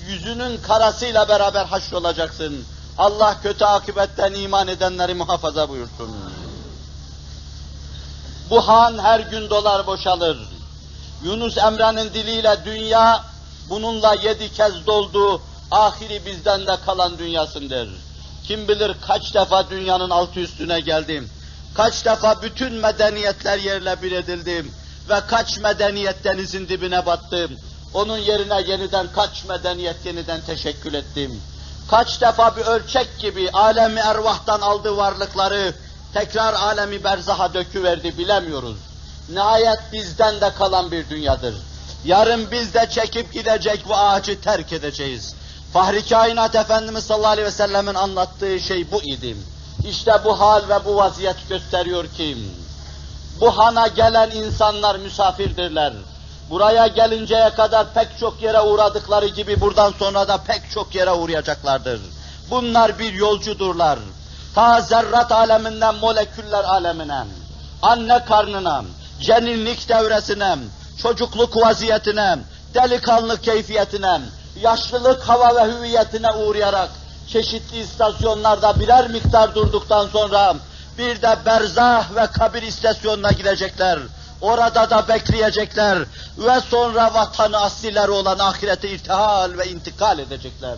[0.09, 2.65] yüzünün karasıyla beraber haşrolacaksın.
[2.99, 6.11] Allah kötü akibetten iman edenleri muhafaza buyursun.
[8.51, 10.39] Bu han her gün dolar boşalır.
[11.25, 13.25] Yunus Emre'nin diliyle dünya
[13.69, 17.89] bununla yedi kez doldu, ahiri bizden de kalan dünyasındır.
[18.47, 21.31] Kim bilir kaç defa dünyanın altı üstüne geldim.
[21.75, 24.73] Kaç defa bütün medeniyetler yerle bir edildim
[25.09, 27.51] ve kaç medeniyet denizin dibine battım.
[27.95, 31.43] Onun yerine yeniden kaç medeniyet yeniden teşekkül ettim.
[31.91, 35.75] Kaç defa bir ölçek gibi alemi ervahtan aldığı varlıkları
[36.15, 38.77] tekrar alemi berzaha döküverdi bilemiyoruz.
[39.29, 41.55] Nihayet bizden de kalan bir dünyadır.
[42.05, 45.35] Yarın biz de çekip gidecek bu ağacı terk edeceğiz.
[45.73, 49.37] Fahri Kainat Efendimiz sallallahu aleyhi ve sellemin anlattığı şey bu idi.
[49.89, 52.37] İşte bu hal ve bu vaziyet gösteriyor ki,
[53.41, 55.93] bu hana gelen insanlar misafirdirler.
[56.51, 62.01] Buraya gelinceye kadar pek çok yere uğradıkları gibi buradan sonra da pek çok yere uğrayacaklardır.
[62.51, 63.99] Bunlar bir yolcudurlar.
[64.55, 67.25] Ta zerrat aleminden moleküller alemine,
[67.83, 68.85] anne karnına,
[69.21, 70.57] ceninlik devresine,
[71.03, 72.39] çocukluk vaziyetine,
[72.75, 74.21] delikanlı keyfiyetine,
[74.63, 76.91] yaşlılık hava ve hüviyetine uğrayarak
[77.29, 80.55] çeşitli istasyonlarda birer miktar durduktan sonra
[80.99, 83.99] bir de berzah ve kabir istasyonuna gidecekler.
[84.41, 85.99] Orada da bekleyecekler
[86.39, 90.77] ve sonra vatanı aslileri olan ahirete irtihal ve intikal edecekler.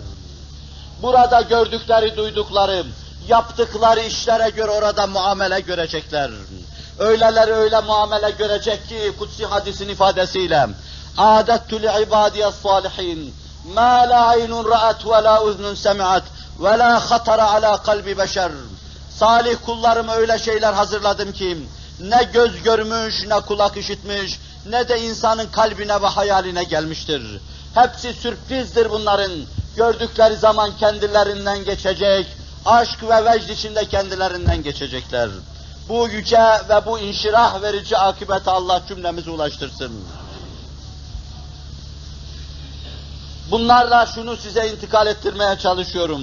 [1.03, 2.85] Burada gördükleri, duydukları,
[3.29, 6.31] yaptıkları işlere göre orada muamele görecekler.
[6.99, 10.69] Öyleler öyle muamele görecek ki kutsi hadisin ifadesiyle
[11.19, 13.35] adettu li ibadiyes salihin
[13.75, 16.23] ma la aynun ra'at ve la uznun semi'at
[16.61, 18.53] ve la hatara ala kalbi beşer.
[19.19, 21.59] Salih kullarım öyle şeyler hazırladım ki
[22.01, 27.41] ne göz görmüş, ne kulak işitmiş, ne de insanın kalbine ve hayaline gelmiştir.
[27.75, 29.33] Hepsi sürprizdir bunların.
[29.77, 32.27] Gördükleri zaman kendilerinden geçecek,
[32.67, 35.29] aşk ve vecd içinde kendilerinden geçecekler.
[35.89, 39.93] Bu yüce ve bu inşirah verici akibete Allah cümlemizi ulaştırsın.
[43.51, 46.23] Bunlarla şunu size intikal ettirmeye çalışıyorum.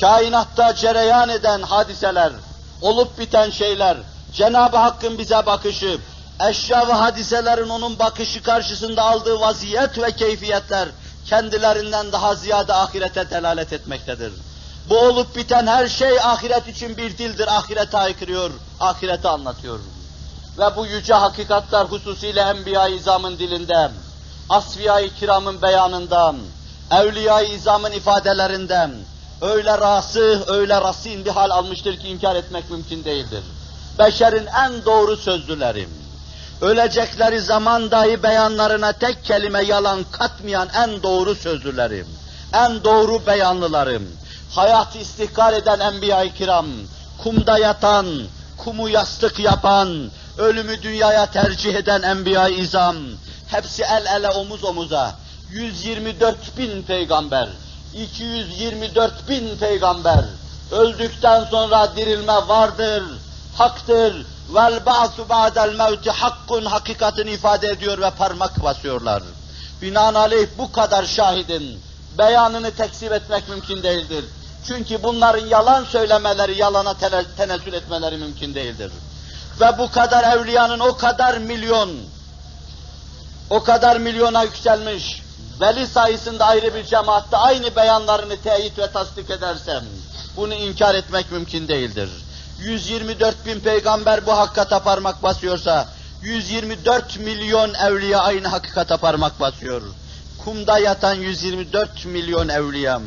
[0.00, 2.32] Kainatta cereyan eden hadiseler,
[2.80, 3.96] olup biten şeyler,
[4.32, 5.98] Cenab-ı Hakk'ın bize bakışı,
[6.48, 10.88] eşya ve hadiselerin onun bakışı karşısında aldığı vaziyet ve keyfiyetler
[11.26, 14.32] kendilerinden daha ziyade ahirete delalet etmektedir.
[14.90, 19.78] Bu olup biten her şey ahiret için bir dildir, ahirete aykırıyor, ahireti anlatıyor.
[20.58, 23.90] Ve bu yüce hakikatler hususiyle Enbiya-i İzam'ın dilinde,
[24.48, 26.36] Asfiya-i Kiram'ın beyanından,
[26.90, 28.90] Evliya-i İzam'ın ifadelerinden
[29.40, 33.42] öyle rasih, öyle rasin bir hal almıştır ki inkar etmek mümkün değildir.
[33.98, 35.88] Beşerin en doğru sözlüleri,
[36.60, 42.06] ölecekleri zaman dahi beyanlarına tek kelime yalan katmayan en doğru sözlülerim,
[42.52, 44.08] en doğru beyanlılarım,
[44.50, 46.66] hayatı istihkar eden enbiya-i kiram,
[47.22, 48.06] kumda yatan,
[48.56, 52.96] kumu yastık yapan, ölümü dünyaya tercih eden enbiya-i izam,
[53.48, 55.14] hepsi el ele omuz omuza,
[55.50, 57.48] 124 bin peygamber,
[57.94, 60.24] 224 bin peygamber,
[60.72, 63.02] öldükten sonra dirilme vardır,
[63.56, 69.22] haktır, vel ba'su ba'del mevti hakkun hakikatini ifade ediyor ve parmak basıyorlar.
[69.82, 71.80] Binaenaleyh bu kadar şahidin
[72.18, 74.24] beyanını tekzip etmek mümkün değildir.
[74.68, 76.94] Çünkü bunların yalan söylemeleri, yalana
[77.36, 78.92] tenezzül etmeleri mümkün değildir.
[79.60, 81.90] Ve bu kadar evliyanın o kadar milyon,
[83.50, 85.22] o kadar milyona yükselmiş,
[85.60, 89.84] veli sayısında ayrı bir cemaatte aynı beyanlarını teyit ve tasdik edersem,
[90.36, 92.10] bunu inkar etmek mümkün değildir.
[92.58, 95.88] 124 bin peygamber bu hakikate parmak basıyorsa,
[96.22, 99.82] 124 milyon evliya aynı hakikate parmak basıyor.
[100.44, 103.02] Kumda yatan 124 milyon evliyam,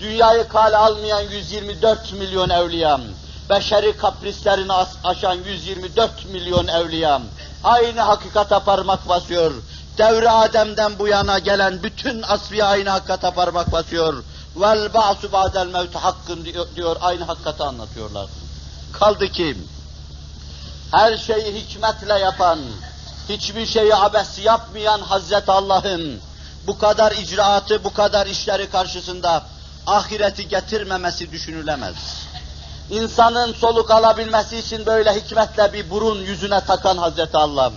[0.00, 3.00] dünyayı kale almayan 124 milyon evliyam,
[3.50, 4.72] beşeri kaprislerini
[5.04, 7.22] aşan 124 milyon evliyam,
[7.64, 9.52] aynı hakikate parmak basıyor.
[9.98, 14.24] Devri Adem'den bu yana gelen bütün asfiye aynı hakikate parmak basıyor.
[14.56, 18.26] Vel ba'su ba'del mevt hakkın diyor, aynı hakikati anlatıyorlar.
[18.92, 19.56] Kaldı ki,
[20.92, 22.58] her şeyi hikmetle yapan,
[23.28, 26.20] hiçbir şeyi abes yapmayan Hazreti Allah'ın
[26.66, 29.42] bu kadar icraatı, bu kadar işleri karşısında
[29.86, 32.26] ahireti getirmemesi düşünülemez.
[32.90, 37.72] İnsanın soluk alabilmesi için böyle hikmetle bir burun yüzüne takan Hazreti Allah,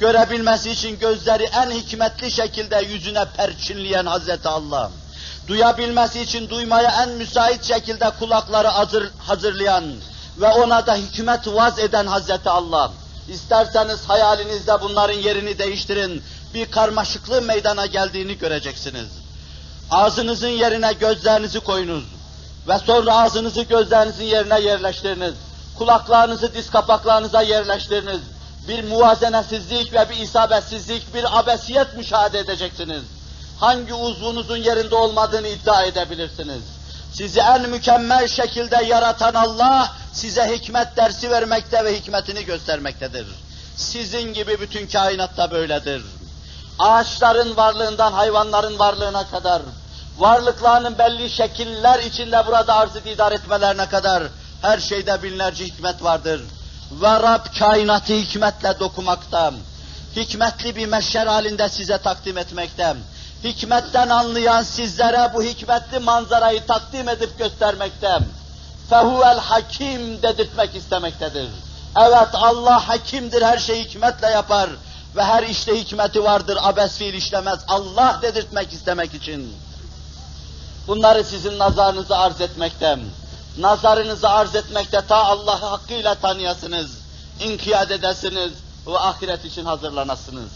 [0.00, 4.90] görebilmesi için gözleri en hikmetli şekilde yüzüne perçinleyen Hazreti Allah,
[5.48, 9.84] duyabilmesi için duymaya en müsait şekilde kulakları hazır, hazırlayan
[10.40, 12.92] ve ona da hikmet vaz eden Hazreti Allah.
[13.28, 16.22] İsterseniz hayalinizde bunların yerini değiştirin,
[16.54, 19.19] bir karmaşıklığı meydana geldiğini göreceksiniz.
[19.90, 22.04] Ağzınızın yerine gözlerinizi koyunuz
[22.68, 25.34] ve sonra ağzınızı gözlerinizin yerine yerleştiriniz.
[25.78, 28.20] Kulaklarınızı diz kapaklarınıza yerleştiriniz.
[28.68, 33.02] Bir muvazenesizlik ve bir isabetsizlik, bir abesiyet müşahede edeceksiniz.
[33.60, 36.62] Hangi uzvunuzun yerinde olmadığını iddia edebilirsiniz.
[37.12, 43.26] Sizi en mükemmel şekilde yaratan Allah, size hikmet dersi vermekte ve hikmetini göstermektedir.
[43.76, 46.02] Sizin gibi bütün kainatta böyledir.
[46.78, 49.62] Ağaçların varlığından hayvanların varlığına kadar,
[50.18, 54.22] varlıklarının belli şekiller içinde burada arz idare etmelerine kadar
[54.62, 56.42] her şeyde binlerce hikmet vardır.
[56.92, 59.52] Ve Rab kainatı hikmetle dokumakta,
[60.16, 62.96] hikmetli bir meşer halinde size takdim etmekte,
[63.44, 68.18] hikmetten anlayan sizlere bu hikmetli manzarayı takdim edip göstermekte,
[68.90, 71.48] fehuvel hakim dedirtmek istemektedir.
[71.96, 74.70] Evet Allah hakimdir, her şeyi hikmetle yapar
[75.16, 77.60] ve her işte hikmeti vardır, abes fiil işlemez.
[77.68, 79.54] Allah dedirtmek istemek için.
[80.90, 83.00] Bunları sizin nazarınıza arz etmektem.
[83.58, 86.90] Nazarınızı arz etmekte ta Allah'ı hakkıyla tanıyasınız,
[87.40, 88.52] inkiyat edesiniz
[88.86, 90.50] ve ahiret için hazırlanasınız.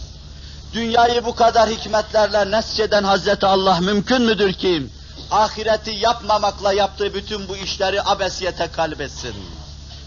[0.73, 4.87] Dünyayı bu kadar hikmetlerle nesçeden Hazreti Allah mümkün müdür ki,
[5.31, 9.35] ahireti yapmamakla yaptığı bütün bu işleri abesiyete kalbetsin.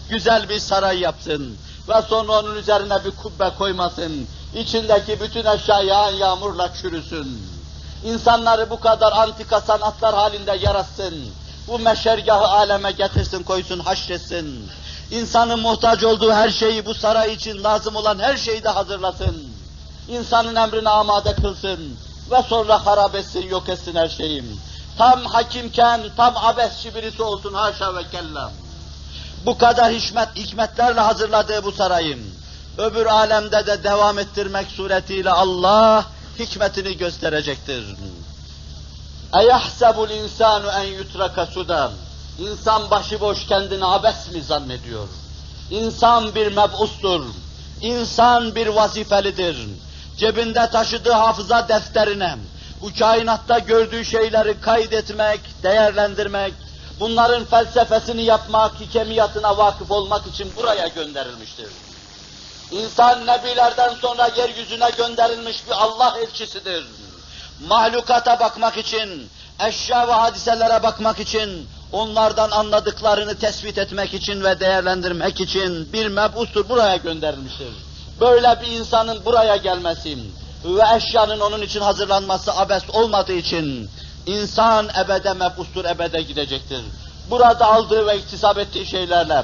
[0.09, 4.27] Güzel bir saray yapsın ve sonra onun üzerine bir kubbe koymasın.
[4.55, 7.58] İçindeki bütün eşya yağan yağmurla çürüsün.
[8.03, 11.13] İnsanları bu kadar antika sanatlar halinde yaratsın.
[11.67, 14.69] Bu meşergahı aleme getirsin, koysun, haşretsin.
[15.11, 19.47] İnsanın muhtaç olduğu her şeyi bu saray için lazım olan her şeyi de hazırlasın.
[20.09, 21.97] İnsanın emrine amade kılsın
[22.31, 24.59] ve sonra harap etsin, yok etsin her şeyim.
[24.97, 28.51] Tam hakimken, tam abesçi birisi olsun haşa ve kella.
[29.45, 32.19] Bu kadar hikmet, hikmetlerle hazırladığı bu sarayın,
[32.77, 36.05] öbür alemde de devam ettirmek suretiyle Allah
[36.38, 37.84] hikmetini gösterecektir.
[39.32, 41.92] اَيَحْسَبُ الْاِنْسَانُ en yutraka sudan.
[42.38, 45.08] İnsan başıboş kendini abes mi zannediyor?
[45.70, 47.24] İnsan bir mebustur.
[47.80, 49.56] İnsan bir vazifelidir.
[50.16, 52.36] Cebinde taşıdığı hafıza defterine,
[52.82, 56.54] bu kainatta gördüğü şeyleri kaydetmek, değerlendirmek,
[57.00, 61.68] bunların felsefesini yapmak, hikemiyatına vakıf olmak için buraya gönderilmiştir.
[62.71, 66.85] İnsan nebilerden sonra yeryüzüne gönderilmiş bir Allah elçisidir.
[67.67, 69.29] Mahlukata bakmak için,
[69.67, 76.69] eşya ve hadiselere bakmak için, onlardan anladıklarını tespit etmek için ve değerlendirmek için bir mebustur
[76.69, 77.67] buraya gönderilmiştir.
[78.21, 80.17] Böyle bir insanın buraya gelmesi
[80.65, 83.89] ve eşyanın onun için hazırlanması abes olmadığı için
[84.25, 86.81] insan ebede mebustur, ebede gidecektir.
[87.29, 89.43] Burada aldığı ve iktisap ettiği şeylerle,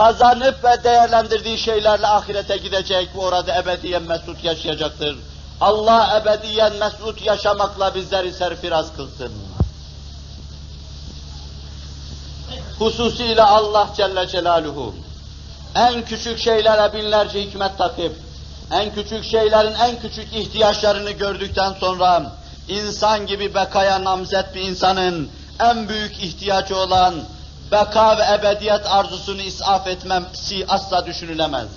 [0.00, 5.16] kazanıp ve değerlendirdiği şeylerle ahirete gidecek ve orada ebediyen mesut yaşayacaktır.
[5.60, 9.32] Allah ebediyen mesut yaşamakla bizleri serfiraz kılsın.
[12.78, 14.94] Hususiyle Allah Celle Celaluhu
[15.74, 18.16] en küçük şeylere binlerce hikmet takıp,
[18.72, 22.32] en küçük şeylerin en küçük ihtiyaçlarını gördükten sonra
[22.68, 27.14] insan gibi bekaya namzet bir insanın en büyük ihtiyacı olan
[27.72, 31.68] beka ve ebediyet arzusunu isaf etmesi asla düşünülemez.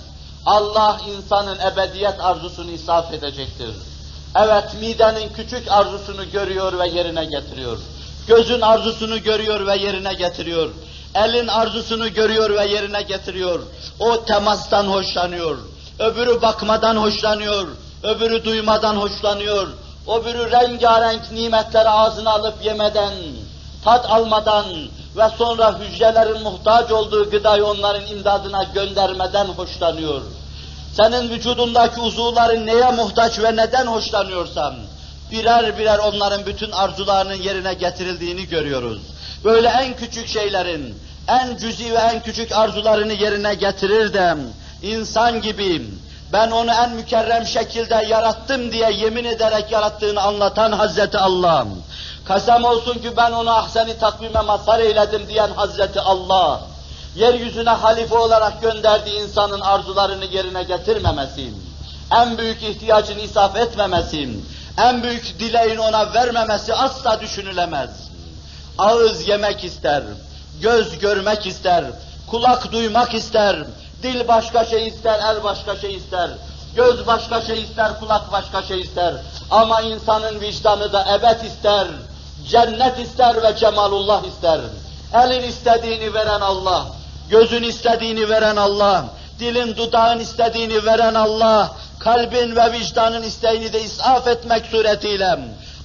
[0.46, 3.70] Allah insanın ebediyet arzusunu isaf edecektir.
[4.36, 7.78] Evet midenin küçük arzusunu görüyor ve yerine getiriyor.
[8.26, 10.70] Gözün arzusunu görüyor ve yerine getiriyor.
[11.14, 13.60] Elin arzusunu görüyor ve yerine getiriyor.
[13.98, 15.58] O temastan hoşlanıyor.
[15.98, 17.68] Öbürü bakmadan hoşlanıyor.
[18.02, 19.68] Öbürü duymadan hoşlanıyor.
[20.08, 23.12] Öbürü rengarenk nimetleri ağzına alıp yemeden,
[23.84, 24.66] tat almadan
[25.16, 30.22] ve sonra hücrelerin muhtaç olduğu gıdayı onların imdadına göndermeden hoşlanıyor.
[30.96, 34.74] Senin vücudundaki uzuvların neye muhtaç ve neden hoşlanıyorsan,
[35.30, 39.02] birer birer onların bütün arzularının yerine getirildiğini görüyoruz.
[39.44, 40.94] Böyle en küçük şeylerin,
[41.28, 44.34] en cüzi ve en küçük arzularını yerine getirir de,
[44.82, 46.00] insan gibiyim,
[46.32, 51.66] ben onu en mükerrem şekilde yarattım diye yemin ederek yarattığını anlatan Hazreti Allah.
[52.24, 56.60] Kasem olsun ki ben onu ahseni takvime mazhar eyledim diyen Hazreti Allah.
[57.16, 61.52] Yeryüzüne halife olarak gönderdiği insanın arzularını yerine getirmemesi,
[62.12, 64.28] en büyük ihtiyacını isaf etmemesi,
[64.78, 67.90] en büyük dileğini ona vermemesi asla düşünülemez.
[68.78, 70.02] Ağız yemek ister,
[70.60, 71.84] göz görmek ister,
[72.30, 73.56] kulak duymak ister,
[74.02, 76.30] dil başka şey ister, el başka şey ister,
[76.76, 79.14] göz başka şey ister, kulak başka şey ister.
[79.50, 81.86] Ama insanın vicdanı da evet ister,
[82.50, 84.60] cennet ister ve cemalullah ister.
[85.14, 86.86] Elin istediğini veren Allah,
[87.30, 89.04] gözün istediğini veren Allah,
[89.38, 95.38] dilin dudağın istediğini veren Allah, kalbin ve vicdanın isteğini de israf etmek suretiyle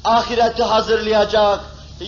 [0.04, 1.60] ahireti hazırlayacak,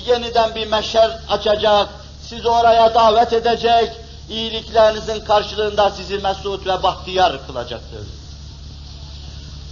[0.05, 1.87] yeniden bir meşer açacak,
[2.29, 3.91] sizi oraya davet edecek,
[4.29, 8.07] iyiliklerinizin karşılığında sizi mesut ve bahtiyar kılacaktır.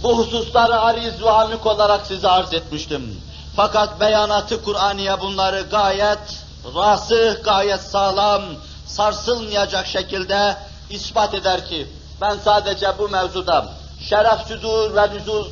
[0.02, 3.20] Bu hususları ariz ve amik olarak size arz etmiştim.
[3.56, 6.44] Fakat beyanatı Kur'aniye bunları gayet
[6.74, 8.42] rasih, gayet sağlam,
[8.86, 10.56] sarsılmayacak şekilde
[10.90, 11.86] ispat eder ki,
[12.20, 13.68] ben sadece bu mevzuda
[14.08, 15.46] şeref südur ve nüzul,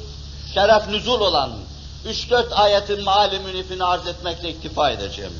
[0.55, 1.51] şeref nüzul olan
[2.07, 5.33] 3-4 ayetin maali münifini arz etmekle iktifa edeceğim.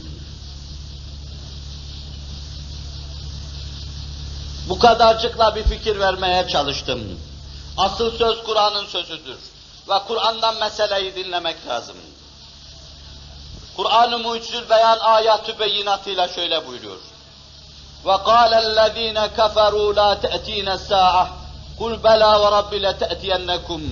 [4.69, 7.01] Bu kadarcıkla bir fikir vermeye çalıştım.
[7.77, 9.39] Asıl söz Kur'an'ın sözüdür.
[9.89, 11.97] Ve Kur'an'dan meseleyi dinlemek lazım.
[13.79, 16.99] Kur'an-ı Mucizül Beyan ayatü beyinatıyla şöyle buyuruyor.
[18.05, 21.27] وَقَالَ الَّذ۪ينَ كَفَرُوا لَا تَأْت۪ينَ السَّاعَةِ
[21.81, 23.83] قُلْ بَلَا وَرَبِّ لَتَأْتِيَنَّكُمْ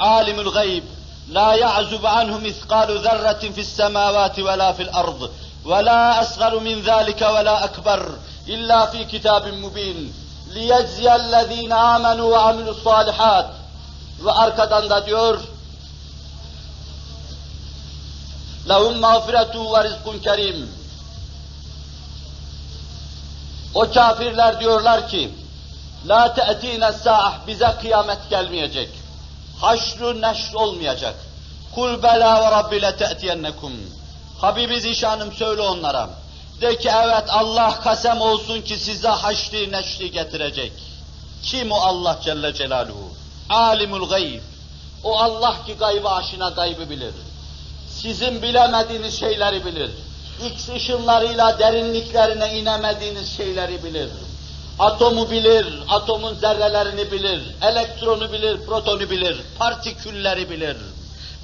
[0.00, 0.84] عَالِمُ الْغَيْبِ
[1.28, 5.30] لَا يَعْزُبْ عَنْهُ مِثْقَالُ ذَرَّةٍ فِي السَّمَاوَاتِ وَلَا فِي الْأَرْضِ
[5.64, 8.02] وَلَا أَصْغَرُ مِنْ ذَٰلِكَ وَلَا أَكْبَرُ
[8.48, 9.98] إِلَّا فِي كِتَابٍ مُبِينٍ
[10.46, 13.46] لِيَجْزِيَ الَّذ۪ينَ آمَنُوا وَعَمِلُوا الصَّالِحَاتِ
[14.20, 15.40] Ve arkadan da diyor,
[18.68, 20.20] Lehum mağfiretu ve rizkun.
[23.74, 25.30] O kafirler diyorlar ki,
[26.08, 28.88] La te'tine sa'ah, bize kıyamet gelmeyecek.
[29.60, 31.14] Haşru neşr olmayacak.
[31.74, 33.72] Kul bela ve rabbi le te'tiyennekum.
[34.40, 36.10] Habibi Zişanım söyle onlara.
[36.60, 40.72] De ki evet Allah kasem olsun ki size haşri neşri getirecek.
[41.42, 43.10] Kim o Allah Celle Celaluhu?
[43.50, 44.40] Alimul gayb.
[45.04, 47.14] O Allah ki gaybı aşina gaybı bilir.
[48.02, 49.90] Sizin bilemediğiniz şeyleri bilir.
[50.46, 54.08] X ışınlarıyla derinliklerine inemediğiniz şeyleri bilir.
[54.78, 60.76] Atomu bilir, atomun zerrelerini bilir, elektronu bilir, protonu bilir, partikülleri bilir,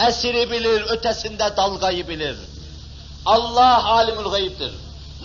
[0.09, 2.37] esiri bilir, ötesinde dalgayı bilir.
[3.27, 4.73] Allah alimul gayiptir.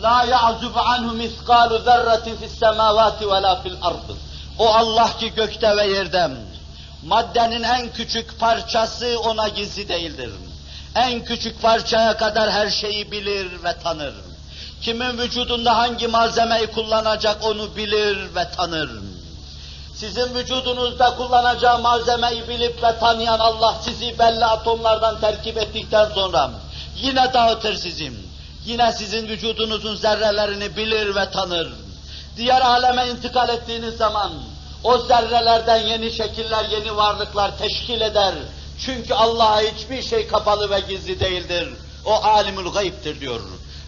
[0.02, 4.10] La ya'zubu anhu miskalu zerratin fis semavati ve la fil ard.
[4.60, 6.30] O Allah ki gökte ve yerde
[7.06, 10.30] maddenin en küçük parçası ona gizli değildir.
[10.98, 14.14] En küçük parçaya kadar her şeyi bilir ve tanır.
[14.82, 18.90] Kimin vücudunda hangi malzemeyi kullanacak onu bilir ve tanır.
[19.96, 26.52] Sizin vücudunuzda kullanacağı malzemeyi bilip ve tanıyan Allah sizi belli atomlardan terkip ettikten sonra
[26.96, 28.28] yine dağıtır sizin.
[28.66, 31.70] Yine sizin vücudunuzun zerrelerini bilir ve tanır.
[32.38, 34.32] Diğer aleme intikal ettiğiniz zaman
[34.84, 38.34] o zerrelerden yeni şekiller, yeni varlıklar teşkil eder.
[38.86, 41.70] Çünkü Allah'a hiçbir şey kapalı ve gizli değildir.
[42.06, 43.40] O alimul gayiptir diyor.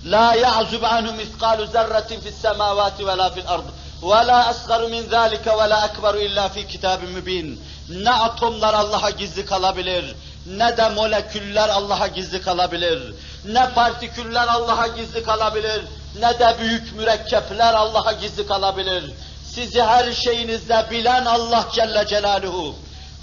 [0.05, 3.63] La ya'zub anhu miskalu zerratin fis semavati ve la fil ard.
[4.03, 7.61] Ve la asgaru min zalika ve la ekberu illa fi kitabin mübin.
[7.89, 10.15] Ne atomlar Allah'a gizli kalabilir,
[10.45, 13.13] ne de moleküller Allah'a gizli kalabilir.
[13.45, 15.81] Ne partiküller Allah'a gizli kalabilir,
[16.19, 19.03] ne de büyük mürekkepler Allah'a gizli kalabilir.
[19.53, 22.75] Sizi her şeyinizle bilen Allah Celle Celaluhu.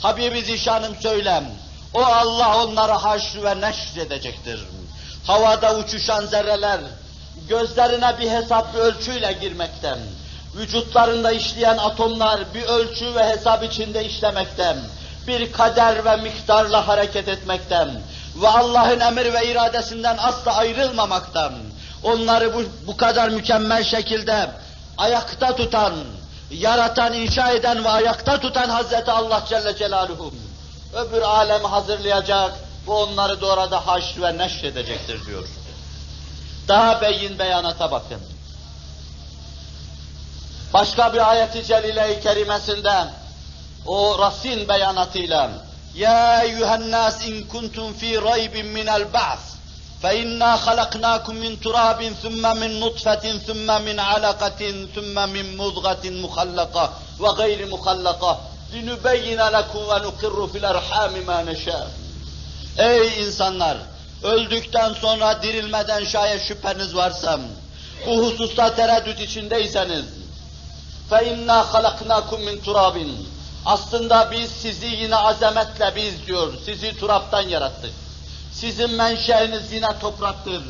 [0.02, 1.44] Habibi Zişanım söylem.
[1.94, 4.60] O Allah onları haşr ve neşr edecektir.
[5.26, 6.80] Havada uçuşan zerreler,
[7.48, 9.98] gözlerine bir hesap bir ölçüyle girmekten,
[10.56, 14.76] vücutlarında işleyen atomlar bir ölçü ve hesap içinde işlemekten,
[15.26, 17.88] bir kader ve miktarla hareket etmekten
[18.42, 21.52] ve Allah'ın emir ve iradesinden asla ayrılmamaktan,
[22.02, 24.50] onları bu, bu kadar mükemmel şekilde
[24.98, 25.94] ayakta tutan,
[26.50, 30.34] yaratan, inşa eden ve ayakta tutan Hazreti Allah Celle Celaluhu,
[30.94, 32.54] öbür alemi hazırlayacak,
[32.86, 35.48] bu onları da orada haşr ve neşr edecektir diyor.
[36.68, 38.20] Daha beyin beyanata bakın.
[40.74, 42.94] Başka bir ayet-i celile-i kerimesinde
[43.86, 45.50] o rasin beyanatıyla
[45.94, 49.55] Ya eyyühen nas in kuntum fi raybin minel ba'th
[50.03, 57.67] فإنا خلقناكم من تراب ثم من نطفة ثم من علقة ثم من مضغة مخلقة وغير
[57.67, 58.39] مخلقة
[58.73, 61.91] لنبين لكم ونقر في الأرحام ما نشاء
[62.77, 63.77] Ey insanlar!
[64.23, 67.39] Öldükten sonra dirilmeden şayet şüpheniz varsa,
[68.07, 70.05] bu hususta tereddüt içindeyseniz,
[71.11, 73.05] فَاِنَّا خَلَقْنَاكُمْ مِنْ تُرَابٍ
[73.65, 77.93] Aslında biz sizi yine azametle biz diyor, sizi turaptan yarattık.
[78.55, 80.63] Sizin menşeiniz yine topraktır.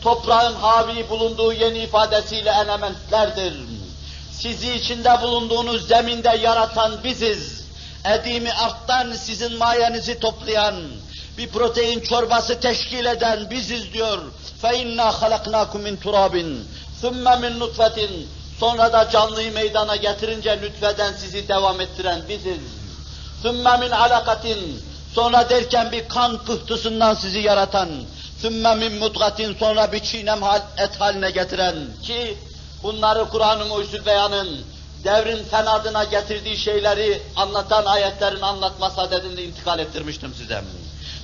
[0.00, 3.54] Toprağın havi bulunduğu yeni ifadesiyle elementlerdir.
[4.32, 7.62] Sizi içinde bulunduğunuz zeminde yaratan biziz.
[8.04, 10.74] Edimi arttan sizin mayenizi toplayan,
[11.38, 14.18] bir protein çorbası teşkil eden biziz diyor.
[14.62, 16.62] فَاِنَّا خَلَقْنَاكُمْ مِنْ تُرَابٍ
[17.02, 18.22] ثُمَّ مِنْ نُطْفَةٍ
[18.60, 22.60] Sonra da canlıyı meydana getirince lütfeden sizi devam ettiren biziz.
[23.44, 24.56] ثُمَّ مِنْ عَلَقَةٍ
[25.17, 27.89] Sonra derken bir kan pıhtısı sizi yaratan,
[28.41, 32.37] sümme min mutgatin sonra bir çiğnem hal, et haline getiren ki
[32.83, 34.47] bunları Kur'an-ı Mucizül Beyan'ın
[35.03, 40.61] devrin fen adına getirdiği şeyleri anlatan ayetlerin anlatma sadedinde intikal ettirmiştim size.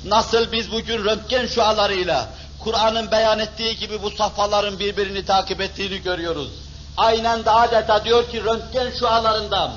[0.05, 2.27] Nasıl biz bugün röntgen şualarıyla
[2.63, 6.49] Kur'an'ın beyan ettiği gibi bu safhaların birbirini takip ettiğini görüyoruz.
[6.97, 9.71] Aynen de adeta diyor ki röntgen şualarında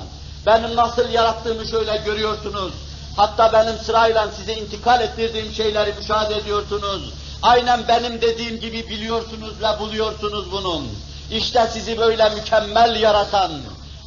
[0.45, 2.73] benim nasıl yarattığımı şöyle görüyorsunuz
[3.17, 7.13] Hatta benim sırayla size intikal ettirdiğim şeyleri müşahede ediyorsunuz.
[7.41, 10.89] Aynen benim dediğim gibi biliyorsunuz ve buluyorsunuz bunun.
[11.31, 13.51] İşte sizi böyle mükemmel yaratan,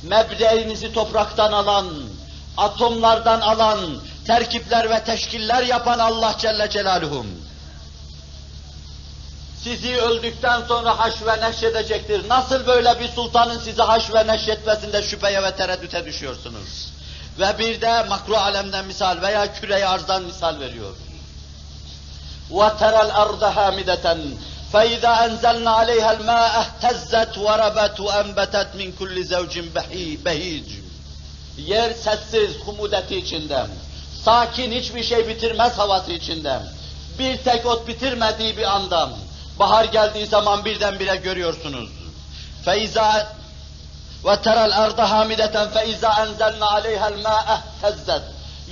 [0.02, 1.86] mebdeinizi topraktan alan,
[2.56, 3.78] atomlardan alan,
[4.26, 7.26] terkipler ve teşkiller yapan Allah Celle Celaluhum.
[9.64, 12.28] Sizi öldükten sonra haş ve neşredecektir.
[12.28, 16.99] Nasıl böyle bir sultanın sizi haş ve neşretmesinde şüpheye ve tereddüte düşüyorsunuz?
[17.39, 20.95] Ve bir de makru alemden misal veya küre arzdan misal veriyor.
[22.51, 24.05] وَتَرَى الْأَرْضَ هَامِدَةً
[24.73, 29.53] فَاِذَا اَنْزَلْنَا عَلَيْهَا الْمَاءَ اهْتَزَّتْ وَرَبَتْ وَاَنْبَتَتْ مِنْ كُلِّ زَوْجٍ
[30.25, 30.69] بَهِيجٍ
[31.57, 33.65] Yer sessiz, humudeti içinde,
[34.23, 36.59] sakin hiçbir şey bitirmez havası içinde,
[37.19, 39.09] bir tek ot bitirmediği bir anda,
[39.59, 41.89] bahar geldiği zaman birdenbire görüyorsunuz.
[42.65, 43.25] فَاِذَا
[44.23, 48.21] وَتَرَى الْاَرْضَ هَامِدَةً فَاِذَا اَنْزَلْنَا عَلَيْهَا الْمَاءَ اهْتَزَّتْ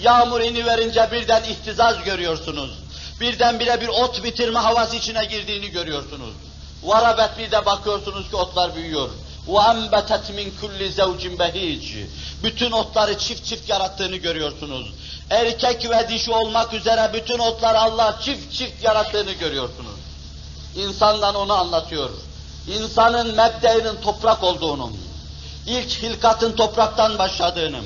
[0.02, 2.84] Yağmur iniverince birden ihtizaz görüyorsunuz
[3.24, 6.34] birdenbire bir ot bitirme havası içine girdiğini görüyorsunuz.
[6.84, 9.10] Varabet bir de bakıyorsunuz ki otlar büyüyor.
[9.48, 12.06] وَاَنْبَتَتْ مِنْ كُلِّ زَوْجٍ بَهِيجٍ
[12.44, 14.94] Bütün otları çift çift yarattığını görüyorsunuz.
[15.30, 20.00] Erkek ve dişi olmak üzere bütün otları Allah çift çift yarattığını görüyorsunuz.
[20.76, 22.10] İnsandan onu anlatıyor.
[22.68, 24.92] İnsanın mebdeinin toprak olduğunu,
[25.68, 27.80] ilk hilkatın topraktan başladığını,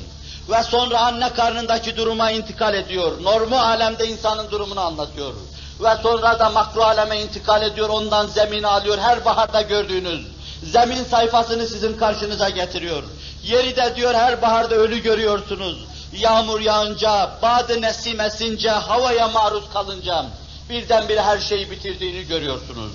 [0.49, 3.23] ve sonra anne karnındaki duruma intikal ediyor.
[3.23, 5.33] Normu alemde insanın durumunu anlatıyor.
[5.79, 8.97] Ve sonra da makro aleme intikal ediyor, ondan zemini alıyor.
[8.97, 10.27] Her baharda gördüğünüz
[10.63, 13.03] zemin sayfasını sizin karşınıza getiriyor.
[13.43, 15.77] Yeri de diyor her baharda ölü görüyorsunuz.
[16.13, 20.25] Yağmur yağınca, badı nesim esince, havaya maruz kalınca
[20.69, 22.91] birdenbire her şeyi bitirdiğini görüyorsunuz.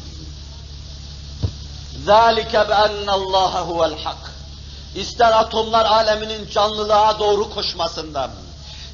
[2.07, 4.33] ذَٰلِكَ بَأَنَّ اللّٰهَ هُوَ الْحَقِّ
[4.95, 8.31] ister atomlar aleminin canlılığa doğru koşmasından,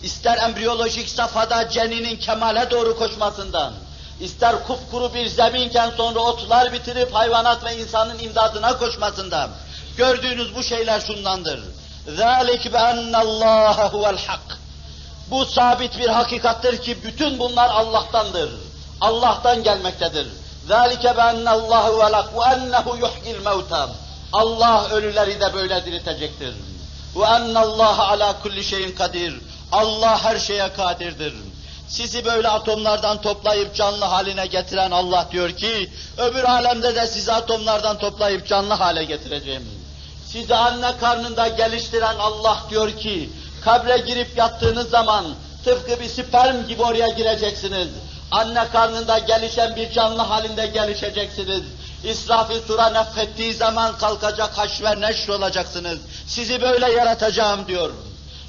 [0.03, 3.73] ister embriyolojik safhada ceninin kemale doğru koşmasından,
[4.21, 9.51] ister kupkuru bir zeminken sonra otlar bitirip hayvanat ve insanın imdadına koşmasından,
[9.97, 11.61] gördüğünüz bu şeyler şundandır.
[12.17, 14.49] ذَٰلِكْ بَأَنَّ اللّٰهَ هُوَ الْحَقِّ
[15.31, 18.51] Bu sabit bir hakikattır ki bütün bunlar Allah'tandır.
[19.01, 20.27] Allah'tan gelmektedir.
[20.69, 23.89] ذَٰلِكَ بَأَنَّ اللّٰهُ وَلَقْ وَأَنَّهُ يُحْيِي الْمَوْتَى
[24.34, 26.54] Allah ölüleri de böyle diriltecektir.
[27.16, 29.34] Ve ennallaha ala kulli şeyin kadir.
[29.72, 31.34] Allah her şeye kadirdir.
[31.88, 37.98] Sizi böyle atomlardan toplayıp canlı haline getiren Allah diyor ki, öbür alemde de sizi atomlardan
[37.98, 39.64] toplayıp canlı hale getireceğim.
[40.28, 43.30] Sizi anne karnında geliştiren Allah diyor ki,
[43.64, 45.26] kabre girip yattığınız zaman
[45.66, 47.88] tıpkı bir sperm gibi oraya gireceksiniz.
[48.32, 51.62] Anne karnında gelişen bir canlı halinde gelişeceksiniz.
[52.04, 56.00] İsrafil sura nefettiği zaman kalkacak haş ve neşr olacaksınız.
[56.28, 57.92] Sizi böyle yaratacağım diyor.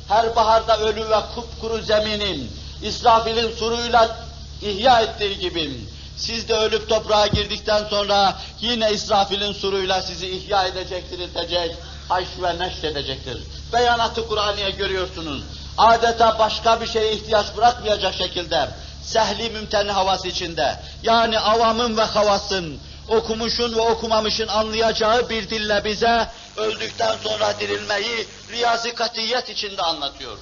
[0.09, 2.50] Her baharda ölü ve kupkuru zeminin
[2.82, 4.16] İsrafil'in suruyla
[4.62, 5.80] ihya ettiği gibi
[6.16, 11.76] siz de ölüp toprağa girdikten sonra yine İsrafil'in suruyla sizi ihya edecek, diriltecek,
[12.09, 13.42] haş ve neşr edecektir.
[13.72, 15.42] Beyanatı Kur'an'ya görüyorsunuz.
[15.78, 18.68] Adeta başka bir şeye ihtiyaç bırakmayacak şekilde
[19.02, 26.30] sehli mümteni havası içinde yani avamın ve havasın okumuşun ve okumamışın anlayacağı bir dille bize
[26.57, 30.38] öldükten sonra dirilmeyi riyazi katiyet içinde anlatıyor.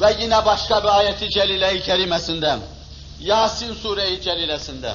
[0.00, 2.58] Ve yine başka bir ayeti celile-i kerimesinde,
[3.20, 4.94] Yasin sure-i celilesinde,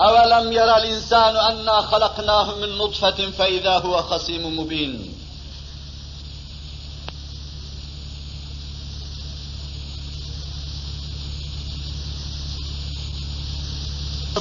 [0.00, 5.15] اَوَلَمْ يَرَ الْاِنْسَانُ اَنَّا خَلَقْنَاهُ مِنْ نُطْفَةٍ فَاِذَا هُوَ خَصِيمٌ مُب۪ينٌ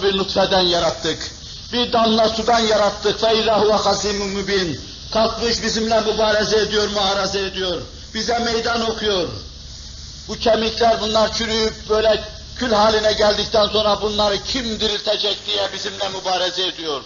[0.02, 1.30] bir nutfeden yarattık.
[1.72, 3.20] Bir damla sudan yarattık.
[3.20, 4.80] Fe illahu hasimun mübin.
[5.12, 7.82] Kalkmış bizimle mübareze ediyor, muharaze ediyor.
[8.14, 9.28] Bize meydan okuyor.
[10.28, 12.24] Bu kemikler bunlar çürüyüp böyle
[12.56, 17.02] kül haline geldikten sonra bunları kim diriltecek diye bizimle mübareze ediyor.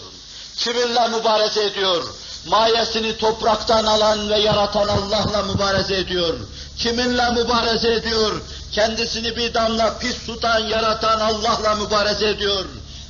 [0.56, 2.04] Kiminle mübareze ediyor?
[2.46, 6.34] Mayesini topraktan alan ve yaratan Allah'la mübareze ediyor.
[6.78, 8.40] Kiminle mübareze ediyor?
[8.72, 12.64] Kendisini bir damla pis sudan yaratan Allah'la mübareze ediyor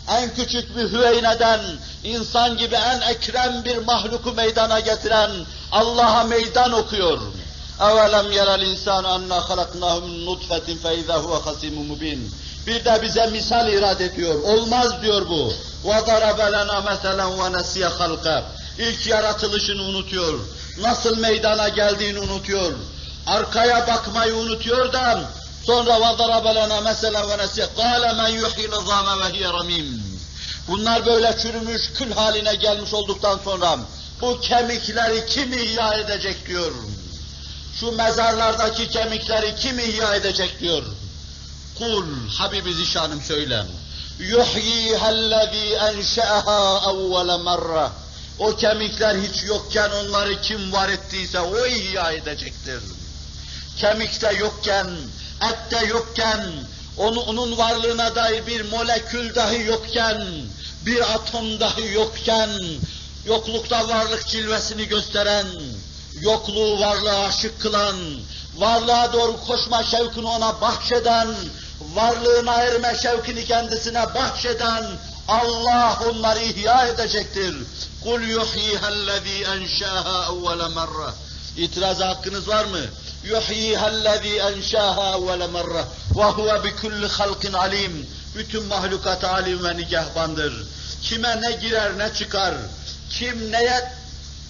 [0.07, 1.61] En küçük bir hüveyneden,
[2.03, 5.31] insan gibi en ekrem bir mahluku meydana getiren
[5.71, 7.19] Allah'a meydan okuyor.
[7.79, 12.19] اَوَلَمْ يَرَ الْاِنْسَانُ اَنَّا خَلَقْنَاهُ مِنْ نُطْفَةٍ فَاِذَا هُوَ خَسِيمٌ مُبِينٌ
[12.67, 14.43] Bir de bize misal irad ediyor.
[14.43, 15.53] Olmaz diyor bu.
[15.85, 18.43] وَضَرَبَ لَنَا مَثَلًا وَنَسِيَ خَلْقَ
[18.77, 20.39] İlk yaratılışını unutuyor.
[20.77, 22.73] Nasıl meydana geldiğini unutuyor.
[23.27, 25.21] Arkaya bakmayı unutuyor da
[25.67, 29.87] sonra وَضَرَبَ لَنَا مَثَلًا وَنَسِيَ قَالَ مَنْ يُحْيِ الْعِظَامَ وَهِيَ رَمِيمٌ
[30.67, 33.79] Bunlar böyle çürümüş, kül haline gelmiş olduktan sonra
[34.21, 36.71] bu kemikleri kim ihya edecek diyor.
[37.79, 40.83] Şu mezarlardaki kemikleri kim ihya edecek diyor.
[41.77, 42.05] Kul,
[42.37, 43.65] Habibi Zişanım söyle.
[44.19, 47.89] Yuhyihellezî enşe'ehâ evvele merre.
[48.39, 52.79] O kemikler hiç yokken onları kim var ettiyse o ihya edecektir.
[53.77, 54.87] Kemikte yokken,
[55.42, 56.40] ette yokken,
[56.96, 60.22] onu, onun varlığına dair bir molekül dahi yokken,
[60.86, 62.50] bir atom dahi yokken,
[63.26, 65.46] yoklukta varlık cilvesini gösteren,
[66.20, 67.96] yokluğu varlığa aşık kılan,
[68.56, 71.28] varlığa doğru koşma şevkini ona bahşeden,
[71.94, 74.84] varlığına erme şevkini kendisine bahşeden
[75.28, 77.54] Allah onları ihya edecektir.
[78.04, 81.12] Kul yuhyihellezî enşâhâ evvele merre.
[81.56, 82.80] İtiraza hakkınız var mı?
[84.38, 85.84] Enşâhâ evvele merre.
[86.16, 88.06] Ve huve bikulli halkin alim.
[88.34, 90.66] Bütün mahlukat alim ve nigahbandır.
[91.02, 92.54] Kime ne girer ne çıkar,
[93.10, 93.92] kim neye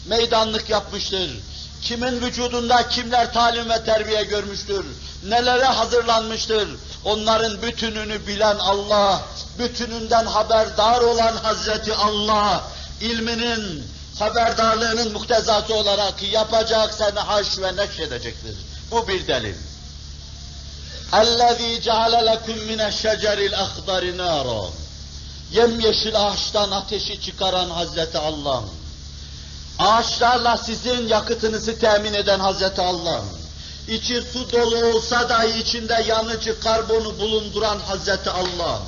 [0.07, 1.31] meydanlık yapmıştır,
[1.83, 4.87] kimin vücudunda kimler talim ve terbiye görmüştür,
[5.25, 6.68] nelere hazırlanmıştır,
[7.05, 9.23] onların bütününü bilen Allah,
[9.59, 12.64] bütününden haberdar olan Hazreti Allah,
[13.01, 13.85] ilminin,
[14.20, 18.57] haberdarlığının muktezası olarak yapacak seni haş ve neşredecektir.
[18.91, 19.55] Bu bir delil.
[21.11, 24.70] اَلَّذ۪ي جَعَلَ لَكُمْ مِنَ الشَّجَرِ الْاَخْضَرِ نَارًا
[25.51, 28.63] Yemyeşil ağaçtan ateşi çıkaran Hazreti Allah.
[29.80, 33.22] Ağaçlarla sizin yakıtınızı temin eden Hazreti Allah.
[33.88, 38.82] İçi su dolu olsa dahi içinde yanıcı karbonu bulunduran Hazreti Allah.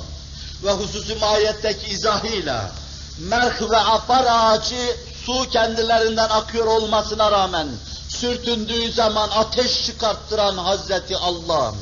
[0.64, 2.70] Ve hususi mahiyetteki izahıyla
[3.18, 7.67] merh ve afar ağacı su kendilerinden akıyor olmasına rağmen
[8.09, 11.73] sürtündüğü zaman ateş çıkarttıran Hazreti Allah.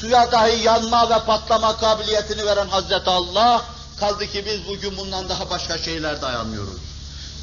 [0.00, 3.62] Suya dahi yanma ve patlama kabiliyetini veren Hazreti Allah,
[4.00, 6.80] kaldı ki biz bugün bundan daha başka şeyler dayanmıyoruz.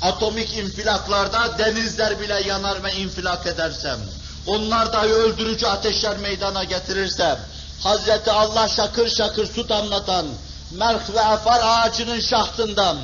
[0.02, 4.00] Atomik infilaklarda denizler bile yanar ve infilak edersem,
[4.48, 7.40] onlar dahi öldürücü ateşler meydana getirirsem,
[7.84, 10.26] Hazreti Allah şakır şakır su damlatan,
[10.72, 12.98] merh ve afar ağacının şahtından,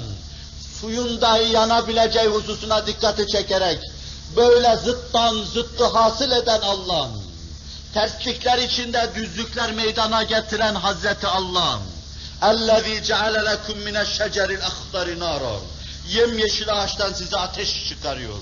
[0.81, 3.81] suyun dahi yanabileceği hususuna dikkati çekerek,
[4.37, 7.09] böyle zıttan zıttı hasıl eden Allah,
[7.95, 11.79] terslikler içinde düzlükler meydana getiren Hazreti Allah,
[12.43, 15.57] اَلَّذ۪ي جَعَلَ لَكُمْ مِنَ الشَّجَرِ الْاَخْضَرِ نَارًا
[16.09, 18.39] Yemyeşil ağaçtan size ateş çıkarıyor.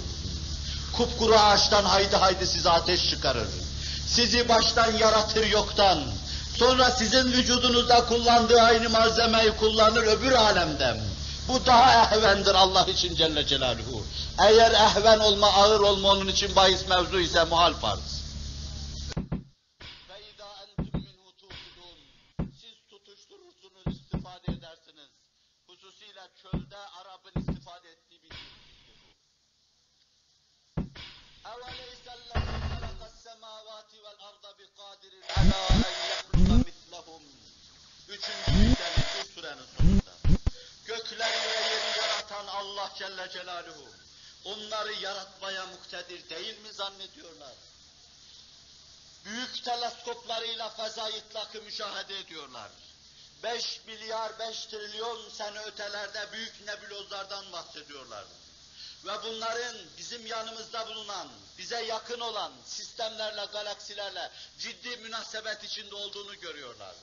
[0.93, 3.49] Kupkuru ağaçtan haydi haydi size ateş çıkarır.
[4.07, 5.99] Sizi baştan yaratır yoktan.
[6.59, 11.01] Sonra sizin vücudunuzda kullandığı aynı malzemeyi kullanır öbür alemde.
[11.48, 14.04] bu daha ehvendir Allah için Celle Celaluhu.
[14.40, 18.25] Eğer ehven olma, ağır olma onun için bahis mevzu ise muhal farz.
[42.86, 43.90] Allah Celle Celaluhu,
[44.46, 47.54] onları yaratmaya muktedir değil mi zannediyorlar?
[49.26, 52.72] Büyük teleskoplarıyla feza itlakı müşahede ediyorlar.
[53.44, 58.26] 5 milyar 5 trilyon sene ötelerde büyük nebulozlardan bahsediyorlar.
[59.06, 66.96] Ve bunların bizim yanımızda bulunan, bize yakın olan sistemlerle, galaksilerle ciddi münasebet içinde olduğunu görüyorlar.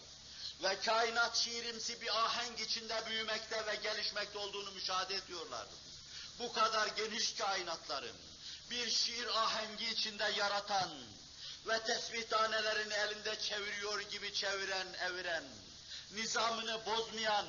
[0.63, 5.67] Ve kainat şiirimsi bir ahenk içinde büyümekte ve gelişmekte olduğunu müşahede ediyorlar.
[6.39, 8.17] Bu kadar geniş kainatların
[8.71, 10.91] bir şiir ahengi içinde yaratan
[11.67, 15.45] ve tesbih tanelerini elinde çeviriyor gibi çeviren, eviren,
[16.13, 17.47] nizamını bozmayan,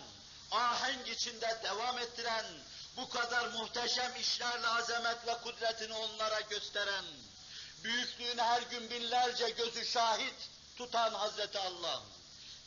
[0.51, 2.45] ahenk içinde devam ettiren,
[2.97, 7.05] bu kadar muhteşem işlerle azamet ve kudretini onlara gösteren,
[7.83, 10.35] büyüklüğüne her gün binlerce gözü şahit
[10.77, 12.01] tutan Hazreti Allah,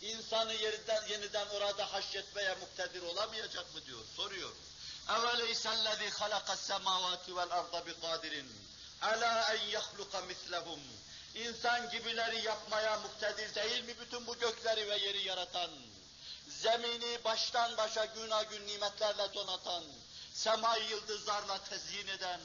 [0.06, 4.52] insanı yeniden, yeniden orada haşyetmeye muktedir olamayacak mı diyor, soruyor.
[5.08, 8.46] اَوَلَيْسَ الَّذ۪ي خَلَقَ السَّمَاوَاتِ وَالْاَرْضَ بِقَادِرٍ
[9.02, 10.80] عَلَى اَنْ يَخْلُقَ مِثْلَهُمْ
[11.36, 15.72] İnsan gibileri yapmaya muktedir değil mi bütün bu gökleri ve yeri yaratan?
[16.48, 19.84] Zemini baştan başa güna gün nimetlerle donatan,
[20.34, 22.40] semayı yıldızlarla tezyin eden,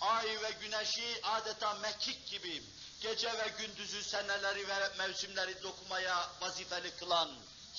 [0.00, 2.62] ay ve güneşi adeta mekik gibi
[3.01, 7.31] gece ve gündüzü seneleri ve mevsimleri dokumaya vazifeli kılan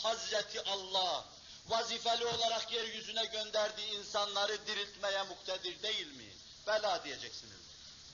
[0.03, 1.25] Hazreti Allah,
[1.69, 6.33] vazifeli olarak yeryüzüne gönderdiği insanları diriltmeye muktedir değil mi?
[6.67, 7.61] Bela diyeceksiniz.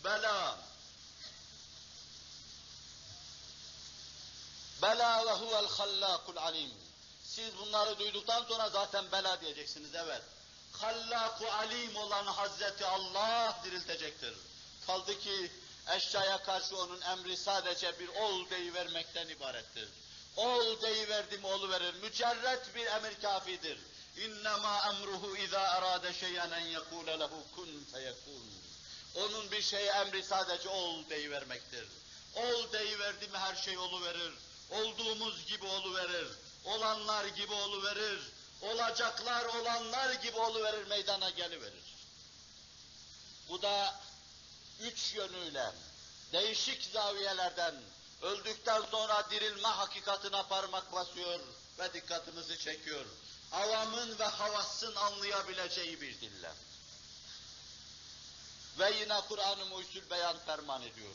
[0.05, 0.59] Bela.
[4.83, 6.71] Bela ve huvel hallakul alim.
[7.25, 10.23] Siz bunları duyduktan sonra zaten bela diyeceksiniz, evet.
[10.73, 14.35] Hallaku alim olan Hazreti Allah diriltecektir.
[14.87, 15.53] Kaldı ki
[15.97, 19.89] eşyaya karşı onun emri sadece bir ol deyivermekten ibarettir.
[20.37, 21.95] Ol deyiverdi mi olu verir.
[21.95, 23.79] Mücerret bir emir kafidir.
[24.17, 28.51] İnnemâ emruhu izâ erâde şey'en en yekûle lehu kun feyekûn.
[29.15, 31.89] Onun bir şeye emri sadece ol deyivermektir.
[32.35, 34.33] Ol deyiverdi mi her şey olu verir.
[34.71, 36.29] Olduğumuz gibi olu verir.
[36.65, 38.21] Olanlar gibi olu verir.
[38.63, 41.95] Olacaklar olanlar gibi olu verir meydana geliverir.
[43.49, 44.01] Bu da
[44.81, 45.73] üç yönüyle,
[46.33, 47.75] değişik zaviyelerden
[48.23, 51.41] öldükten sonra dirilme hakikatına parmak basıyor
[51.79, 53.05] ve dikkatimizi çekiyor.
[53.53, 56.51] Avamın ve havasın anlayabileceği bir dille.
[58.79, 61.15] Ve yine Kur'an-ı Mucizül beyan ferman ediyor.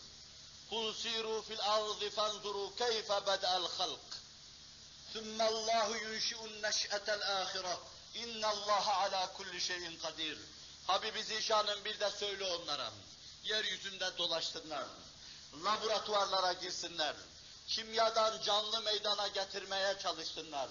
[0.69, 3.99] Kul siru fil ardı fanzuru keyfe bedel halk.
[5.13, 7.77] Sümme Allahu yunşi'un neş'etel ahireh.
[8.15, 10.37] İnne Allah ala kulli şeyin kadir.
[10.87, 12.91] Habibi Zişan'ın bir de söyle onlara
[13.43, 14.85] yeryüzünde dolaşsınlar,
[15.63, 17.15] laboratuvarlara girsinler,
[17.67, 20.69] kimyadan canlı meydana getirmeye çalışsınlar,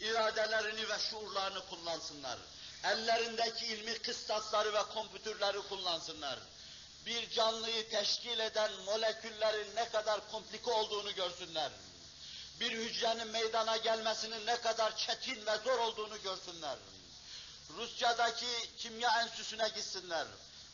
[0.00, 2.38] iradelerini ve şuurlarını kullansınlar,
[2.84, 6.38] ellerindeki ilmi kıstasları ve kompütürleri kullansınlar,
[7.06, 11.70] bir canlıyı teşkil eden moleküllerin ne kadar komplike olduğunu görsünler.
[12.60, 16.76] Bir hücrenin meydana gelmesinin ne kadar çetin ve zor olduğunu görsünler.
[17.76, 18.46] Rusya'daki
[18.78, 20.26] kimya enstitüsüne gitsinler.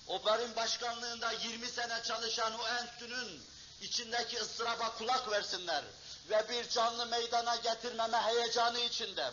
[0.08, 3.42] Ober'in başkanlığında 20 sene çalışan o enstitünün
[3.80, 5.84] içindeki ıstıraba kulak versinler.
[6.30, 9.30] Ve bir canlı meydana getirmeme heyecanı içinde,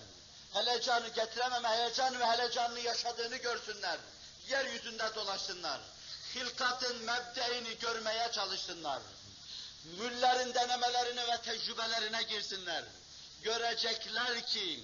[0.53, 3.97] heyecanı getirememe heyecanı ve heyecanını yaşadığını görsünler.
[4.49, 5.81] Yeryüzünde dolaşsınlar
[6.35, 9.01] hilkatın mebdeini görmeye çalışsınlar.
[9.83, 12.83] Müllerin denemelerini ve tecrübelerine girsinler.
[13.43, 14.83] Görecekler ki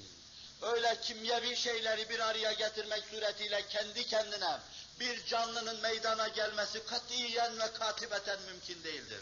[0.62, 4.58] öyle kimyevi şeyleri bir araya getirmek suretiyle kendi kendine
[5.00, 9.22] bir canlının meydana gelmesi katiyen ve katibeten mümkün değildir.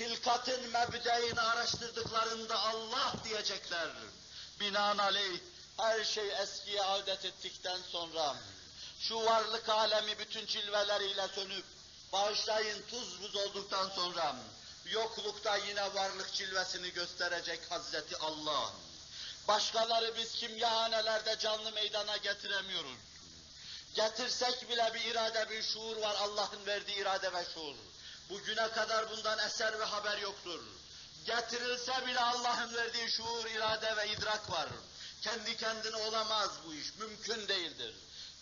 [0.00, 3.88] Hilkatın mebdeini araştırdıklarında Allah diyecekler.
[4.60, 5.40] Binaenaleyh
[5.76, 8.36] her şey eskiye adet ettikten sonra
[9.00, 11.64] şu varlık alemi bütün cilveleriyle sönüp,
[12.12, 14.36] bağışlayın tuz buz olduktan sonra,
[14.84, 18.72] yoklukta yine varlık cilvesini gösterecek Hazreti Allah.
[19.48, 22.96] Başkaları biz kimyahanelerde canlı meydana getiremiyoruz.
[23.96, 27.74] Getirsek bile bir irade, bir şuur var, Allah'ın verdiği irade ve şuur.
[28.30, 30.60] Bugüne kadar bundan eser ve haber yoktur.
[31.26, 34.68] Getirilse bile Allah'ın verdiği şuur, irade ve idrak var.
[35.22, 37.94] Kendi kendine olamaz bu iş, mümkün değildir.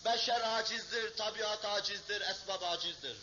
[0.05, 3.17] Beşer acizdir, tabiat acizdir, esbab acizdir.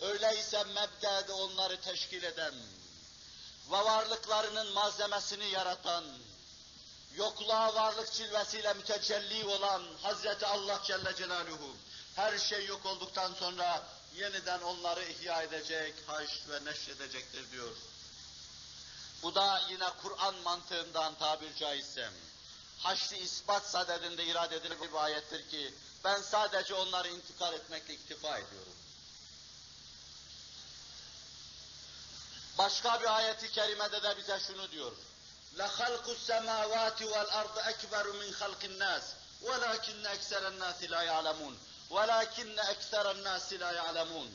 [0.00, 2.54] Öyleyse mebdede onları teşkil eden
[3.70, 6.04] ve varlıklarının malzemesini yaratan,
[7.16, 11.76] yokluğa varlık cilvesiyle mütecelli olan Hazreti Allah Celle Celaluhu,
[12.16, 13.82] her şey yok olduktan sonra
[14.16, 17.76] yeniden onları ihya edecek, haş ve neşredecektir diyor.
[19.22, 22.10] Bu da yine Kur'an mantığından tabir caizse,
[22.78, 28.72] haşr ispat sadedinde irade edilen bir ayettir ki, ben sadece onları intikal etmekle iktifa ediyorum.
[32.58, 34.92] Başka bir ayeti kerimede de bize şunu diyor.
[35.55, 39.03] لَخَلْقُ السَّمَاوَاتِ وَالْأَرْضِ أَكْبَرُ مِنْ خَلْقِ النَّاسِ
[39.41, 41.55] وَلَكِنَّ أَكْسَرَ النَّاسِ لَا يَعْلَمُونَ
[41.89, 44.29] وَلَكِنَّ أَكْسَرَ النَّاسِ لَا يَعْلَمُونَ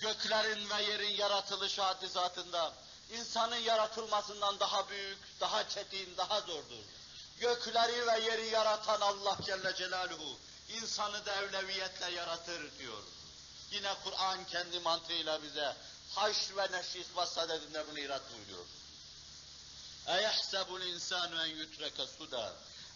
[0.00, 2.72] Göklerin ve yerin yaratılışı haddi zatında
[3.10, 6.84] insanın yaratılmasından daha büyük, daha çetin, daha zordur.
[7.40, 13.02] Gökleri ve yeri yaratan Allah Celle Celaluhu insanı da evleviyetle yaratır diyor.
[13.70, 15.76] Yine Kur'an kendi mantığıyla bize
[16.14, 18.66] haş ve neşis vasadedinde bunu irat buyuruyor.
[20.08, 22.46] اَيَحْسَبُ الْاِنْسَانُ اَنْ يُتْرَكَ سُدًا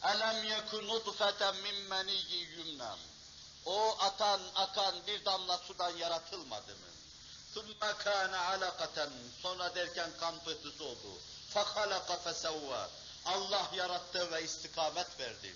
[0.04, 2.92] اَلَمْ يَكُنْ نُطْفَةً مِنْ مَنِيِّ يُمْنَى
[3.64, 6.90] O atan, akan bir damla sudan yaratılmadı mı?
[7.54, 9.08] ثُمَّ كَانَ عَلَقَةً
[9.42, 11.18] Sonra derken kan pıhtısı oldu.
[11.54, 12.86] فَخَلَقَ فَسَوَّى
[13.26, 15.54] Allah yarattı ve istikamet verdi.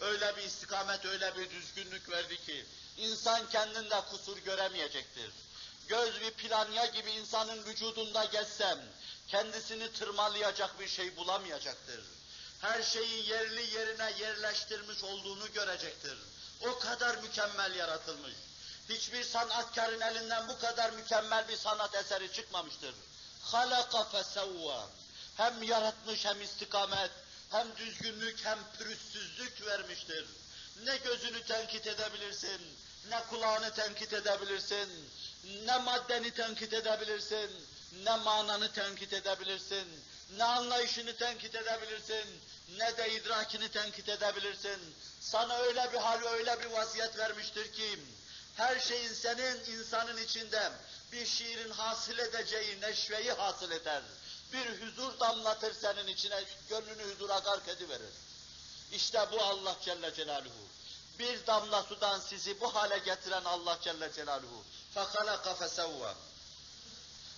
[0.00, 2.66] Öyle bir istikamet, öyle bir düzgünlük verdi ki,
[2.96, 5.32] insan kendinde kusur göremeyecektir.
[5.88, 8.78] göz bir planya gibi insanın vücudunda gezsem,
[9.27, 12.01] kendisini tırmalayacak bir şey bulamayacaktır.
[12.61, 16.17] Her şeyi yerli yerine yerleştirmiş olduğunu görecektir.
[16.61, 18.33] O kadar mükemmel yaratılmış.
[18.89, 22.95] Hiçbir sanatkarın elinden bu kadar mükemmel bir sanat eseri çıkmamıştır.
[23.41, 24.87] Halaka fesevva.
[25.37, 27.11] Hem yaratmış hem istikamet,
[27.49, 30.25] hem düzgünlük hem pürüzsüzlük vermiştir.
[30.83, 32.61] Ne gözünü tenkit edebilirsin,
[33.09, 35.09] ne kulağını tenkit edebilirsin,
[35.65, 37.51] ne maddeni tenkit edebilirsin,
[38.04, 39.88] ne mananı tenkit edebilirsin,
[40.36, 42.40] ne anlayışını tenkit edebilirsin,
[42.78, 44.94] ne de idrakini tenkit edebilirsin.
[45.20, 47.98] Sana öyle bir hal, öyle bir vaziyet vermiştir ki,
[48.56, 50.72] her şeyin senin insanın içinde
[51.12, 54.02] bir şiirin hasıl edeceği neşveyi hasıl eder.
[54.52, 58.14] Bir huzur damlatır senin içine, gönlünü huzura gark ediverir.
[58.92, 60.68] İşte bu Allah Celle Celaluhu.
[61.18, 64.64] Bir damla sudan sizi bu hale getiren Allah Celle Celaluhu.
[64.94, 66.14] فَخَلَقَ فَسَوَّى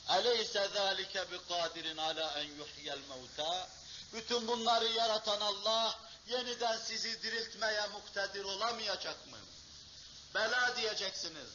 [0.07, 3.67] Aleyse Eleyse zâlike bikadirin ala en yuhyel mevtâ.
[4.13, 9.37] Bütün bunları yaratan Allah, yeniden sizi diriltmeye muktedir olamayacak mı?
[10.35, 11.47] Bela diyeceksiniz.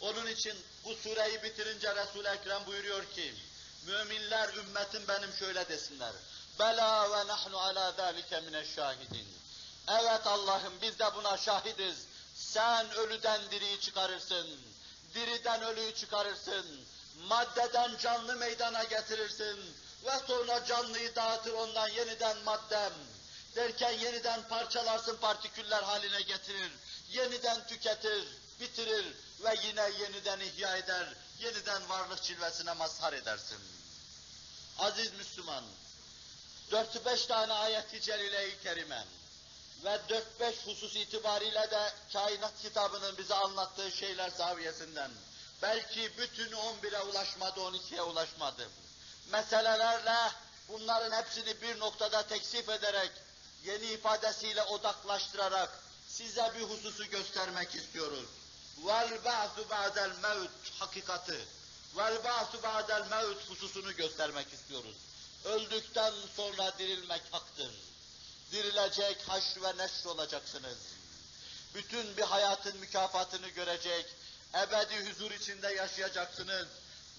[0.00, 0.54] Onun için
[0.84, 3.34] bu sureyi bitirince resul Ekrem buyuruyor ki,
[3.86, 6.12] müminler ümmetin benim şöyle desinler,
[6.58, 9.28] bela ve nahnu ala zâlike mineşşâhidin.
[9.88, 11.96] Evet Allah'ım biz de buna şahidiz.
[12.34, 14.60] Sen ölüden diriyi çıkarırsın,
[15.14, 16.86] diriden ölüyü çıkarırsın
[17.26, 19.76] Maddeden canlı meydana getirirsin.
[20.04, 22.92] Ve sonra canlıyı dağıtır ondan yeniden maddem.
[23.56, 26.72] Derken yeniden parçalarsın partiküller haline getirir.
[27.10, 28.28] Yeniden tüketir,
[28.60, 29.06] bitirir
[29.44, 31.14] ve yine yeniden ihya eder.
[31.40, 33.58] Yeniden varlık cilvesine mazhar edersin.
[34.78, 35.64] Aziz Müslüman,
[36.70, 39.04] dört beş tane ayet-i celile-i kerime
[39.84, 45.10] ve dört beş husus itibariyle de kainat kitabının bize anlattığı şeyler zaviyesinden
[45.62, 48.68] belki bütünü on bire ulaşmadı, on ikiye ulaşmadı.
[49.32, 50.32] Meselelerle
[50.68, 53.10] bunların hepsini bir noktada teksif ederek,
[53.64, 55.70] yeni ifadesiyle odaklaştırarak
[56.08, 58.26] size bir hususu göstermek istiyoruz.
[58.86, 61.38] Vel ba'su ba'del mevt hakikati.
[61.96, 64.96] Vel ba'su ba'del mevt hususunu göstermek istiyoruz.
[65.44, 67.70] Öldükten sonra dirilmek haktır.
[68.52, 70.78] Dirilecek, haşr ve neşr olacaksınız.
[71.74, 74.06] Bütün bir hayatın mükafatını görecek,
[74.54, 76.66] ebedi huzur içinde yaşayacaksınız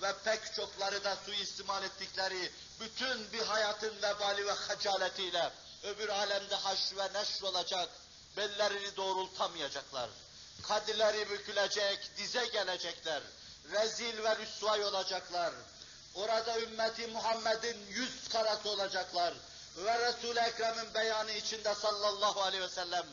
[0.01, 5.51] ve pek çokları da suistimal ettikleri bütün bir hayatın vebali ve hacaletiyle
[5.83, 7.89] öbür alemde haşr ve neşr olacak,
[8.37, 10.09] bellerini doğrultamayacaklar.
[10.67, 13.21] Kadirleri bükülecek, dize gelecekler.
[13.71, 15.53] Rezil ve rüsvay olacaklar.
[16.15, 19.33] Orada ümmeti Muhammed'in yüz karası olacaklar.
[19.77, 23.05] Ve Resul-i Ekrem'in beyanı içinde sallallahu aleyhi ve sellem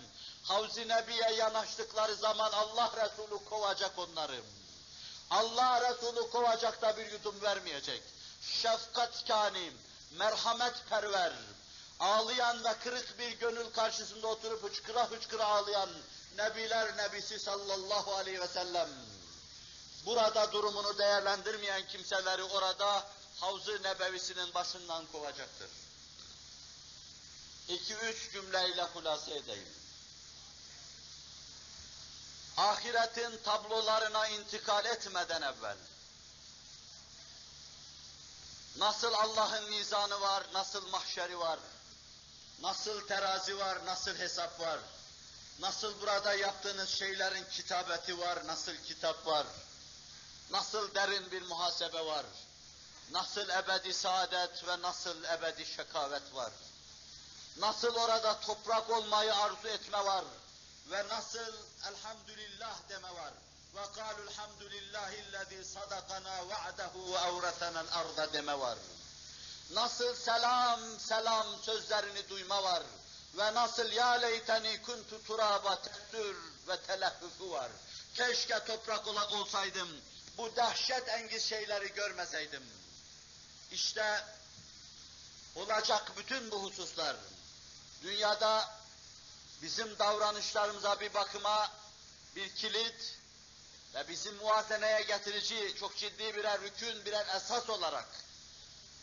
[0.49, 4.40] Havz-i Nebi'ye yanaştıkları zaman Allah Resulü kovacak onları.
[5.30, 8.03] Allah Resulü kovacak da bir yudum vermeyecek.
[8.42, 9.72] Şefkat kani,
[10.11, 11.32] merhamet perver,
[12.01, 15.90] ağlayan ve kırık bir gönül karşısında oturup hıçkıra hıçkıra ağlayan
[16.38, 18.88] Nebiler Nebisi sallallahu aleyhi ve sellem.
[20.07, 23.07] Burada durumunu değerlendirmeyen kimseleri orada
[23.40, 25.70] Havz-ı Nebevisinin başından kovacaktır.
[27.68, 29.68] İki üç cümleyle hulasa edeyim.
[32.57, 35.77] Ahiretin tablolarına intikal etmeden evvel,
[38.77, 41.59] nasıl Allah'ın mizanı var, nasıl mahşeri var,
[42.63, 44.79] nasıl terazi var, nasıl hesap var,
[45.61, 49.47] nasıl burada yaptığınız şeylerin kitabeti var, nasıl kitap var,
[50.51, 52.27] nasıl derin bir muhasebe var,
[53.11, 56.53] nasıl ebedi saadet ve nasıl ebedi şekavet var,
[57.57, 60.25] nasıl orada toprak olmayı arzu etme var
[60.91, 61.55] ve nasıl
[61.89, 63.32] elhamdülillah deme var.
[63.74, 68.78] Ve kâlu elhamdülillahillezî sadakana va'dehu ve evretenel arda deme var.
[69.70, 72.82] Nasıl selam selam sözlerini duyma var.
[73.39, 76.37] Ve nasıl ya leyteni kuntu turaba tektür
[76.68, 77.70] ve teleffufu var.
[78.14, 79.89] Keşke toprak ola, olsaydım,
[80.39, 82.62] bu dehşet engiz şeyleri görmeseydim.
[83.72, 84.24] İşte
[85.57, 87.16] olacak bütün bu hususlar.
[88.03, 88.76] Dünyada
[89.63, 91.71] bizim davranışlarımıza bir bakıma
[92.37, 93.17] bir kilit
[93.95, 98.09] ve bizim muazeneye getirici çok ciddi birer rükün, birer esas olarak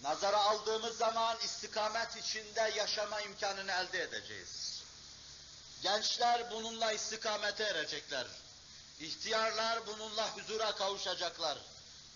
[0.04, 4.84] nazara aldığımız zaman istikamet içinde yaşama imkanını elde edeceğiz.
[5.84, 8.28] Gençler bununla istikamete erecekler.
[9.00, 11.58] İhtiyarlar bununla huzura kavuşacaklar.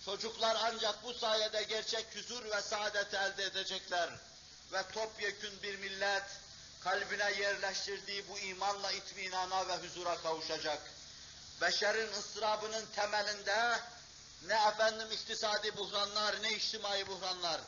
[0.06, 4.10] Çocuklar ancak bu sayede gerçek huzur ve saadet elde edecekler.
[4.74, 6.24] Ve topyekün bir millet
[6.88, 10.82] kalbine yerleştirdiği bu imanla itminana ve huzura kavuşacak.
[11.62, 13.80] Beşerin ıstırabının temelinde
[14.46, 17.62] ne efendim iktisadi buhranlar, ne içtimai buhranlar.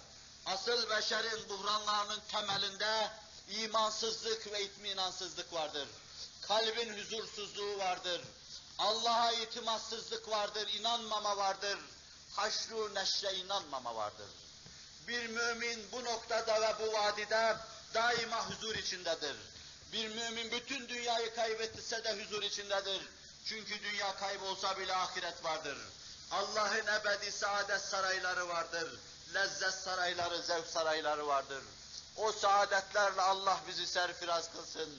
[0.46, 3.10] Asıl beşerin buhranlarının temelinde
[3.50, 5.88] imansızlık ve itminansızlık vardır.
[6.42, 8.22] Kalbin huzursuzluğu vardır.
[8.78, 11.80] Allah'a itimatsızlık vardır, inanmama vardır.
[12.36, 14.30] Haşru neşre inanmama vardır.
[15.08, 17.58] Bir mümin bu noktada ve bu vadide
[17.94, 19.36] daima huzur içindedir.
[19.94, 23.02] Bir mümin bütün dünyayı kaybetse de huzur içindedir.
[23.46, 25.78] Çünkü dünya kaybolsa bile ahiret vardır.
[26.32, 29.00] Allah'ın ebedi saadet sarayları vardır.
[29.34, 31.64] Lezzet sarayları, zevk sarayları vardır.
[32.16, 34.90] O saadetlerle Allah bizi serfiraz kılsın.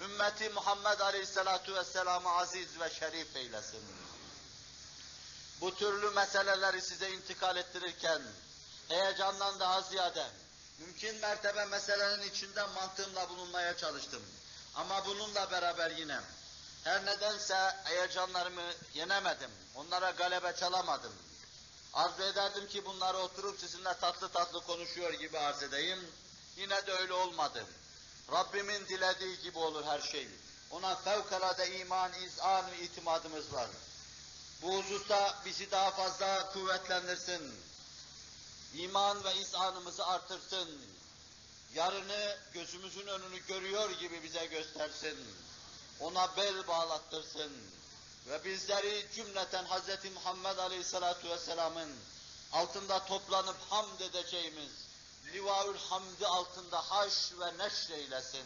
[0.00, 3.82] Ümmeti Muhammed Aleyhisselatu Vesselam'ı aziz ve şerif eylesin.
[5.60, 8.22] Bu türlü meseleleri size intikal ettirirken,
[8.88, 10.26] heyecandan daha ziyade,
[10.78, 14.22] mümkün mertebe meselenin içinde mantığımla bulunmaya çalıştım.
[14.74, 16.20] Ama bununla beraber yine,
[16.84, 21.12] her nedense heyecanlarımı yenemedim, onlara galebe çalamadım.
[21.92, 25.98] Arzu ederdim ki bunları oturup sizinle tatlı tatlı konuşuyor gibi arz edeyim.
[26.56, 27.64] Yine de öyle olmadı.
[28.32, 30.28] Rabbimin dilediği gibi olur her şey.
[30.70, 33.68] Ona fevkalade iman, izan itimadımız var.
[34.62, 37.54] Bu hususta bizi daha fazla kuvvetlendirsin.
[38.74, 40.68] İman ve izanımızı artırsın.
[41.74, 45.18] Yarını gözümüzün önünü görüyor gibi bize göstersin.
[46.00, 47.52] Ona bel bağlattırsın.
[48.28, 50.12] Ve bizleri cümleten Hz.
[50.14, 51.96] Muhammed Aleyhisselatü Vesselam'ın
[52.52, 54.72] altında toplanıp hamd edeceğimiz,
[55.32, 58.44] Livaül Hamdi altında haş ve neşr eylesin.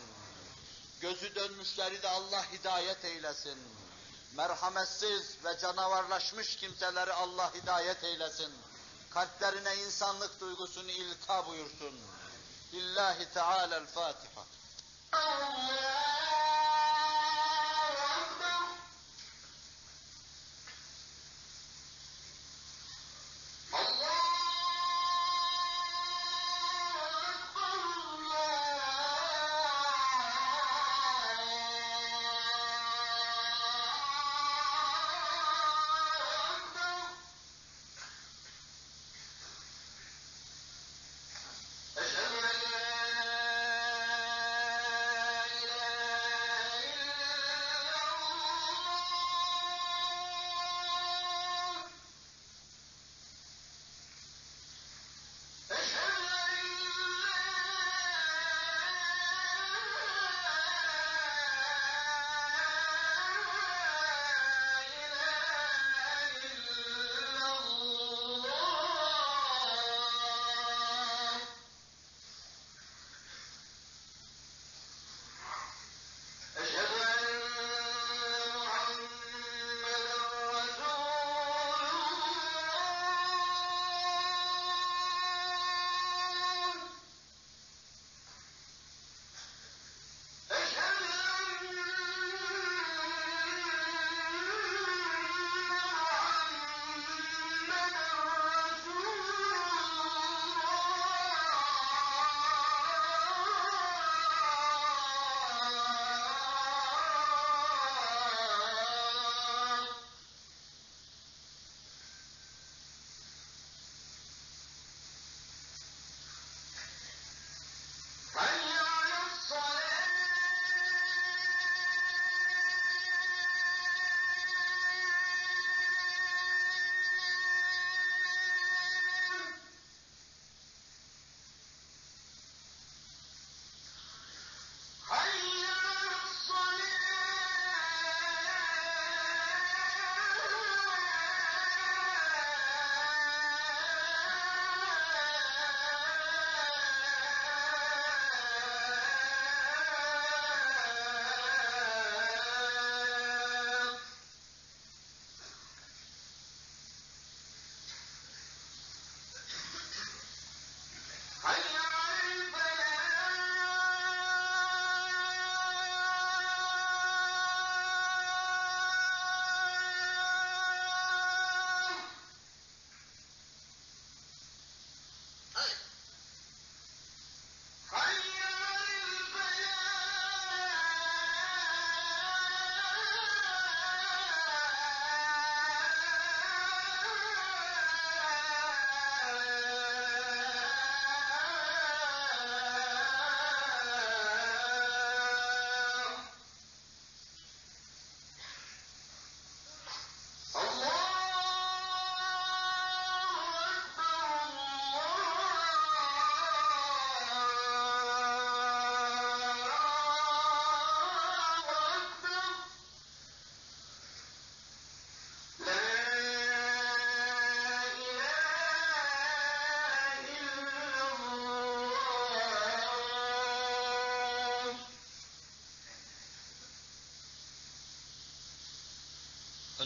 [1.00, 3.58] Gözü dönmüşleri de Allah hidayet eylesin.
[4.36, 8.52] Merhametsiz ve canavarlaşmış kimseleri Allah hidayet eylesin
[9.14, 12.00] kalplerine insanlık duygusunu ilka buyursun.
[12.72, 14.44] Lillahi Teala'l Fatiha.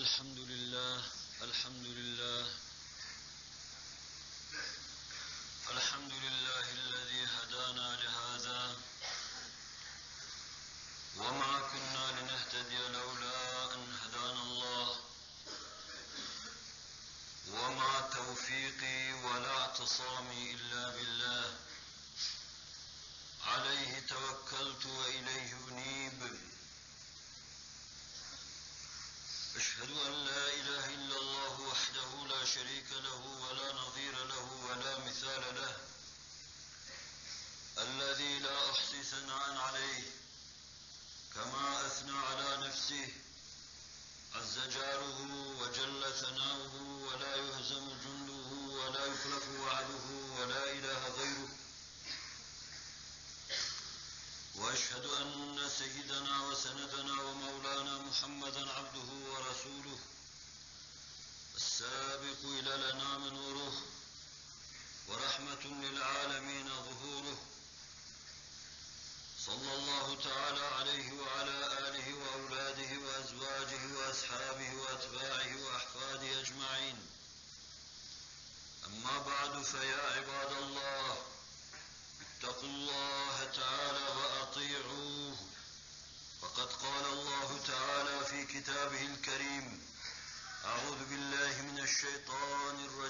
[0.06, 1.02] الحمد لله
[1.42, 2.65] الحمد لله.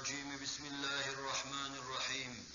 [0.07, 2.45] الرجيم بسم الله الرحمن الرحيم.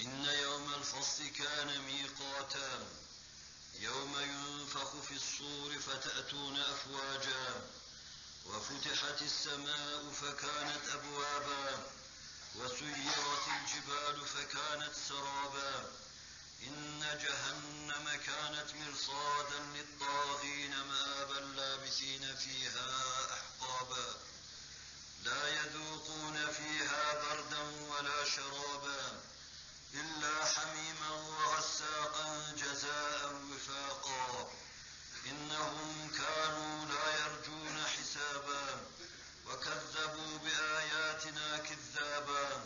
[0.00, 2.86] إن يوم الفصل كان ميقاتا
[3.80, 7.66] يوم ينفخ في الصور فتأتون أفواجا
[8.46, 11.78] وفتحت السماء فكانت أبوابا
[12.54, 15.90] وسيرت الجبال فكانت سرابا.
[16.62, 22.88] إن جهنم كانت مرصادا للطاغين مآبا لابثين فيها
[23.34, 24.35] أحقابا.
[25.26, 29.20] لا يذوقون فيها بردا ولا شرابا
[29.94, 34.50] إلا حميما وغساقا جزاء وفاقا.
[35.26, 38.80] إنهم كانوا لا يرجون حسابا
[39.46, 42.64] وكذبوا بآياتنا كذابا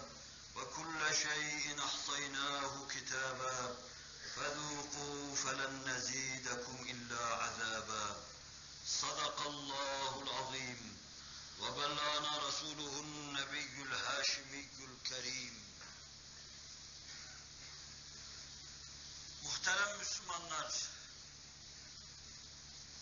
[0.56, 3.76] وكل شيء أحصيناه كتابا.
[4.36, 8.16] فذوقوا فلن نزيدكم إلا عذابا.
[8.86, 10.99] صدق الله العظيم.
[11.59, 15.65] وبلغنا رسوله النبي الهاشمي الكريم
[19.45, 20.73] Muhterem Müslümanlar,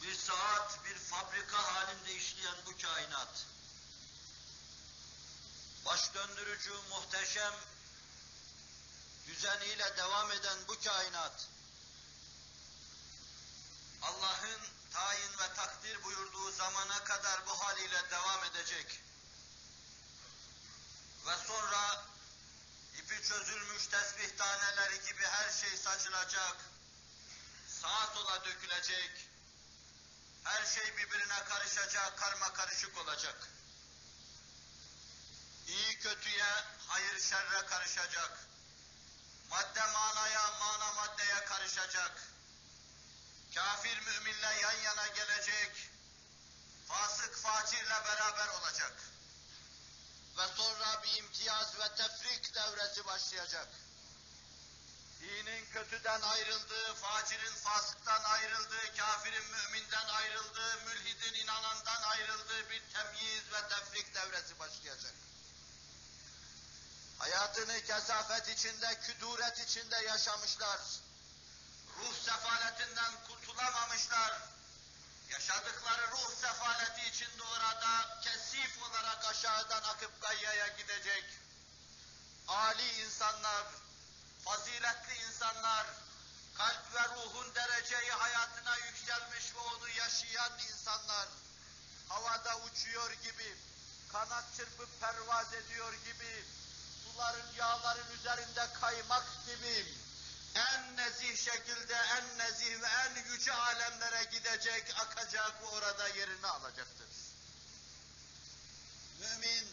[0.01, 3.45] bir saat bir fabrika halinde işleyen bu kainat,
[5.85, 7.53] baş döndürücü, muhteşem
[9.27, 11.47] düzeniyle devam eden bu kainat,
[14.01, 14.61] Allah'ın
[14.92, 19.00] tayin ve takdir buyurduğu zamana kadar bu haliyle devam edecek.
[21.26, 22.04] Ve sonra
[22.98, 26.56] ipi çözülmüş tesbih taneleri gibi her şey saçılacak,
[27.82, 29.28] saat ola dökülecek,
[30.44, 33.48] her şey birbirine karışacak, karma karışık olacak.
[35.66, 38.38] İyi kötüye, hayır şerre karışacak.
[39.50, 42.22] Madde manaya, mana maddeye karışacak.
[43.58, 45.90] Kafir müminle yan yana gelecek.
[46.88, 48.92] Fasık facirle beraber olacak.
[50.38, 53.68] Ve sonra bir imtiyaz ve tefrik devresi başlayacak.
[55.20, 63.68] Dinin kötüden ayrıldığı, facirin fasıktan ayrıldığı, kafirin müminden ayrıldığı, mülhidin inanandan ayrıldığı bir temyiz ve
[63.68, 65.14] tefrik devresi başlayacak
[67.18, 70.80] hayatını kesafet içinde, küduret içinde yaşamışlar.
[71.98, 74.32] Ruh sefaletinden kurtulamamışlar.
[75.30, 81.24] Yaşadıkları ruh sefaleti içinde orada kesif olarak aşağıdan akıp gayyaya gidecek.
[82.48, 83.66] Ali insanlar,
[84.44, 85.86] faziletli insanlar,
[86.54, 91.28] kalp ve ruhun dereceyi hayatına yükselmiş ve onu yaşayan insanlar,
[92.08, 93.56] havada uçuyor gibi,
[94.12, 96.44] kanat çırpıp pervaz ediyor gibi,
[97.04, 100.07] suların, yağların üzerinde kaymak gibi
[100.54, 107.08] en nezih şekilde, en nezih ve en yüce alemlere gidecek, akacak ve orada yerini alacaktır.
[109.20, 109.66] Mümin,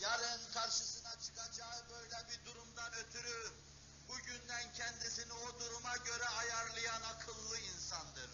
[0.00, 3.52] yarın karşısına çıkacağı böyle bir durumdan ötürü,
[4.08, 8.30] bugünden kendisini o duruma göre ayarlayan akıllı insandır.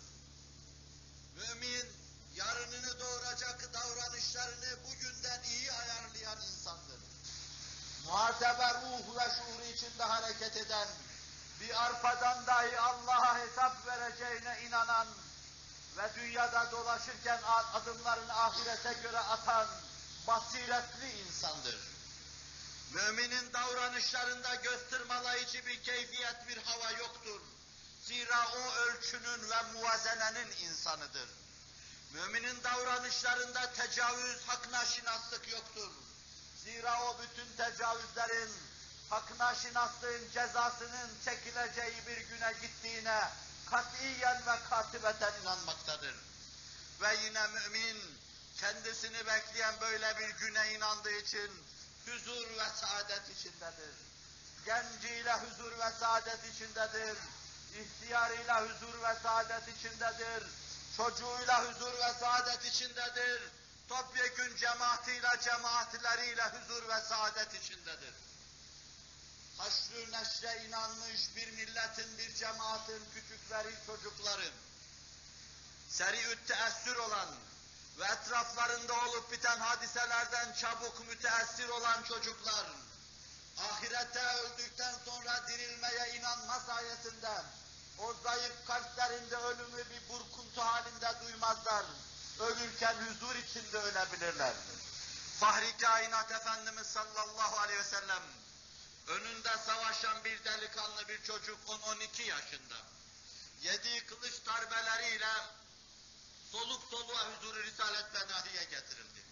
[1.37, 1.87] Mümin,
[2.35, 7.01] yarınını doğuracak davranışlarını bugünden iyi ayarlayan insandır
[8.05, 10.89] muhatebe ruh ve şuuru içinde hareket eden,
[11.65, 15.07] bir arpadan dahi Allah'a hesap vereceğine inanan
[15.97, 17.41] ve dünyada dolaşırken
[17.75, 19.67] adımlarını ahirete göre atan
[20.27, 21.79] basiretli insandır.
[22.93, 27.41] Müminin davranışlarında göstermalayıcı bir keyfiyet, bir hava yoktur.
[28.03, 31.29] Zira o ölçünün ve muvazenenin insanıdır.
[32.13, 35.91] Müminin davranışlarında tecavüz, hak naşinaslık yoktur.
[36.65, 38.51] Zira o bütün tecavüzlerin,
[39.11, 43.29] hak naşinaslığın cezasının çekileceği bir güne gittiğine
[43.71, 46.15] katiyen ve katibeten inanmaktadır.
[47.01, 48.19] Ve yine mümin
[48.61, 51.51] kendisini bekleyen böyle bir güne inandığı için
[52.07, 53.95] huzur ve saadet içindedir.
[54.67, 57.19] Genciyle huzur ve saadet içindedir.
[57.75, 60.45] İhtiyarıyla huzur ve saadet içindedir.
[60.97, 63.43] Çocuğuyla huzur ve saadet içindedir.
[63.89, 68.15] Topyekün cemaatiyle, cemaatleriyle huzur ve saadet içindedir.
[69.59, 74.51] Haşrü neşre inanmış bir milletin, bir cemaatin küçükleri, çocukları,
[75.89, 77.29] seri teessür olan,
[77.99, 82.67] ve etraflarında olup biten hadiselerden çabuk müteessir olan çocuklar,
[83.59, 87.43] ahirete öldükten sonra dirilmeye inanma sayesinde,
[87.99, 91.85] o zayıf kalplerinde ölümü bir burkuntu halinde duymazlar.
[92.41, 94.55] Ölürken huzur içinde ölebilirler.
[95.41, 98.23] Fahri kainat Efendimiz sallallahu aleyhi ve sellem,
[99.09, 102.77] önünde savaşan bir delikanlı bir çocuk 10-12 yaşında,
[103.63, 105.33] yediği kılıç darbeleriyle
[106.53, 109.25] soluk soluğa huzuru risalet ve nahiye getirildi.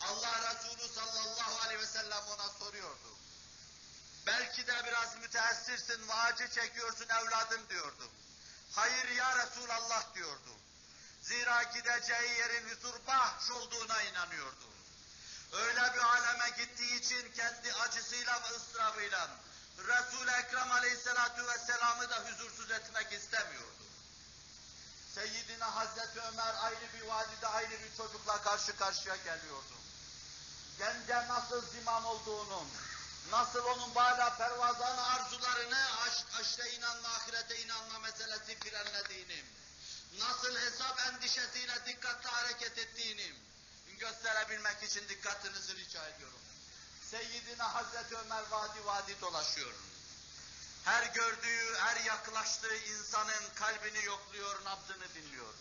[0.00, 3.16] Allah Resulü sallallahu aleyhi ve sellem ona soruyordu.
[4.26, 8.10] Belki de biraz müteessirsin ve acı çekiyorsun evladım diyordu.
[8.72, 10.50] Hayır ya Resulallah diyordu.
[11.22, 14.75] Zira gideceği yerin huzur bahş olduğuna inanıyordu.
[15.52, 19.28] Öyle bir aleme gittiği için kendi acısıyla ve ıstırabıyla
[19.78, 23.84] Resul-i Ekrem aleyhissalatu vesselam'ı da huzursuz etmek istemiyordu.
[25.14, 29.76] Seyyidina Hazreti Ömer ayrı bir vadide ayrı bir çocukla karşı karşıya geliyordu.
[30.78, 32.66] Gence nasıl zimam olduğunu,
[33.30, 39.44] nasıl onun bala pervazanı arzularını, aşk, aşre inanma, ahirete inanma meselesi frenlediğini,
[40.18, 43.45] nasıl hesap endişesiyle dikkatli hareket ettiğini
[43.98, 46.40] gösterebilmek için dikkatinizi rica ediyorum.
[47.10, 49.72] Seyyidina Hazreti Ömer vadi vadi dolaşıyor
[50.86, 55.54] her gördüğü, her yaklaştığı insanın kalbini yokluyor, nabzını dinliyor.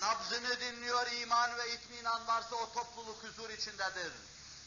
[0.00, 4.12] Nabzını dinliyor, iman ve itminan varsa o topluluk huzur içindedir.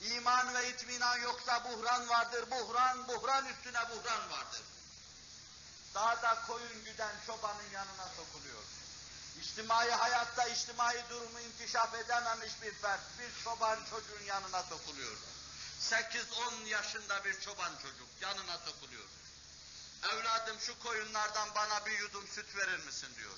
[0.01, 4.61] İman ve itminan yoksa buhran vardır, buhran, buhran üstüne buhran vardır.
[5.95, 8.56] Dağda koyun güden çobanın yanına sokuluyor.
[9.41, 15.17] İçtimai hayatta içtimai durumu inkişaf edememiş bir fert, bir çoban çocuğun yanına sokuluyor.
[15.81, 19.05] 8-10 yaşında bir çoban çocuk yanına sokuluyor.
[20.03, 23.37] Evladım şu koyunlardan bana bir yudum süt verir misin diyor.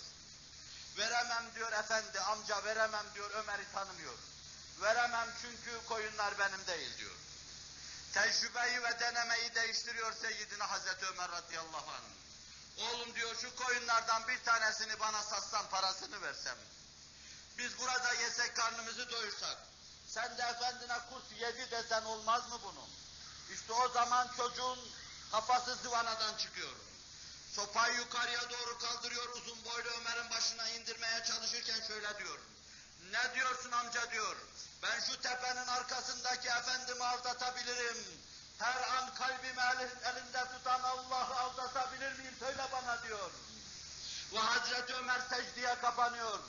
[0.97, 4.17] Veremem diyor efendi, amca veremem diyor, Ömer'i tanımıyor.
[4.81, 7.15] Veremem çünkü koyunlar benim değil diyor.
[8.13, 12.28] Tecrübeyi ve denemeyi değiştiriyor Seyyidina Hazreti Ömer radıyallahu anh.
[12.79, 16.57] Oğlum diyor şu koyunlardan bir tanesini bana satsam parasını versem.
[17.57, 19.57] Biz burada yesek karnımızı doyursak.
[20.07, 22.89] Sen de efendine kurs yedi desen olmaz mı bunun?
[23.53, 24.79] İşte o zaman çocuğun
[25.31, 26.75] Kafası zıvanadan çıkıyor.
[27.55, 32.39] Sopayı yukarıya doğru kaldırıyor, uzun boylu Ömer'in başına indirmeye çalışırken şöyle diyor.
[33.11, 34.35] Ne diyorsun amca diyor.
[34.83, 37.97] Ben şu tepenin arkasındaki efendimi aldatabilirim.
[38.59, 39.61] Her an kalbimi
[40.03, 42.35] elinde tutan Allah'ı aldatabilir miyim?
[42.39, 43.31] Söyle bana diyor.
[44.33, 46.39] Ve Hazreti Ömer secdeye kapanıyor.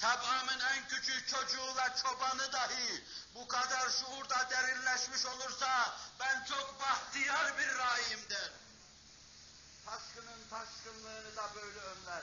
[0.00, 3.04] Tebamın en küçük çocuğu ve çobanı dahi
[3.34, 8.50] bu kadar şuurda derinleşmiş olursa ben çok bahtiyar bir rahim der.
[9.86, 12.22] Taşkının taşkınlığını da böyle önler.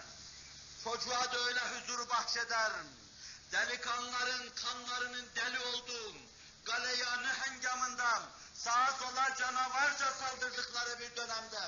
[0.84, 2.72] Çocuğa da öyle huzur bahşeder.
[3.52, 6.14] Delikanların kanlarının deli olduğu,
[6.66, 8.24] galeyanı hengamından
[8.64, 11.62] sağa sola canavarca saldırdıkları bir dönemde,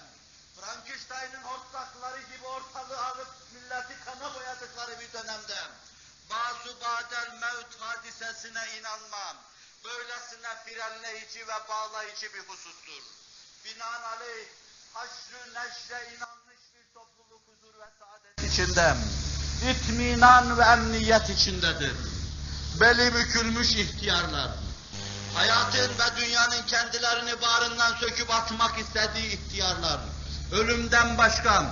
[0.55, 5.57] Frankenstein'ın hortlakları gibi ortalığı alıp milleti kana boyadıkları bir dönemde,
[6.29, 9.37] Basu badel mevt hadisesine inanmam.
[9.83, 13.03] Böylesine frenleyici ve bağlayıcı bir husustur.
[13.65, 14.47] Binaenaleyh
[14.93, 18.95] haşrü neşre inanmış bir topluluk huzur ve saadet içinde,
[19.71, 21.93] itminan ve emniyet içindedir.
[22.81, 24.51] Beli bükülmüş ihtiyarlar,
[25.37, 29.99] hayatın ve dünyanın kendilerini bağrından söküp atmak istediği ihtiyarlar,
[30.51, 31.65] ölümden başka,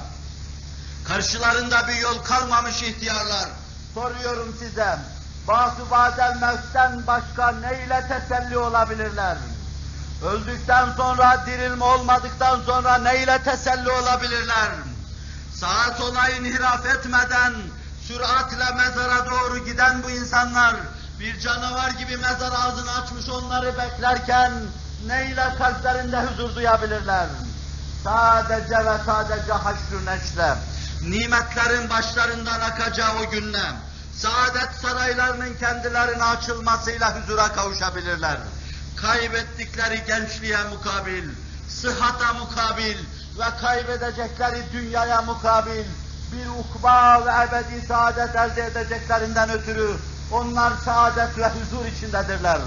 [1.07, 3.49] karşılarında bir yol kalmamış ihtiyarlar,
[3.93, 4.99] soruyorum size,
[5.47, 9.37] bazı badel mevtten başka neyle teselli olabilirler?
[10.25, 14.69] Öldükten sonra, dirilme olmadıktan sonra neyle teselli olabilirler?
[15.55, 17.53] Sağa sola inhiraf etmeden,
[18.07, 20.75] süratle mezara doğru giden bu insanlar,
[21.19, 24.51] bir canavar gibi mezar ağzını açmış onları beklerken,
[25.07, 27.27] neyle kalplerinde huzur duyabilirler?
[28.03, 30.55] Sadece ve sadece haşr neşre,
[31.01, 33.63] nimetlerin başlarından akacağı o günle,
[34.15, 38.37] saadet saraylarının kendilerine açılmasıyla huzura kavuşabilirler.
[38.95, 41.29] Kaybettikleri gençliğe mukabil,
[41.69, 42.97] sıhhata mukabil
[43.39, 45.85] ve kaybedecekleri dünyaya mukabil
[46.31, 49.97] bir ukba ve ebedi saadet elde edeceklerinden ötürü
[50.31, 52.57] onlar saadet ve huzur içindedirler.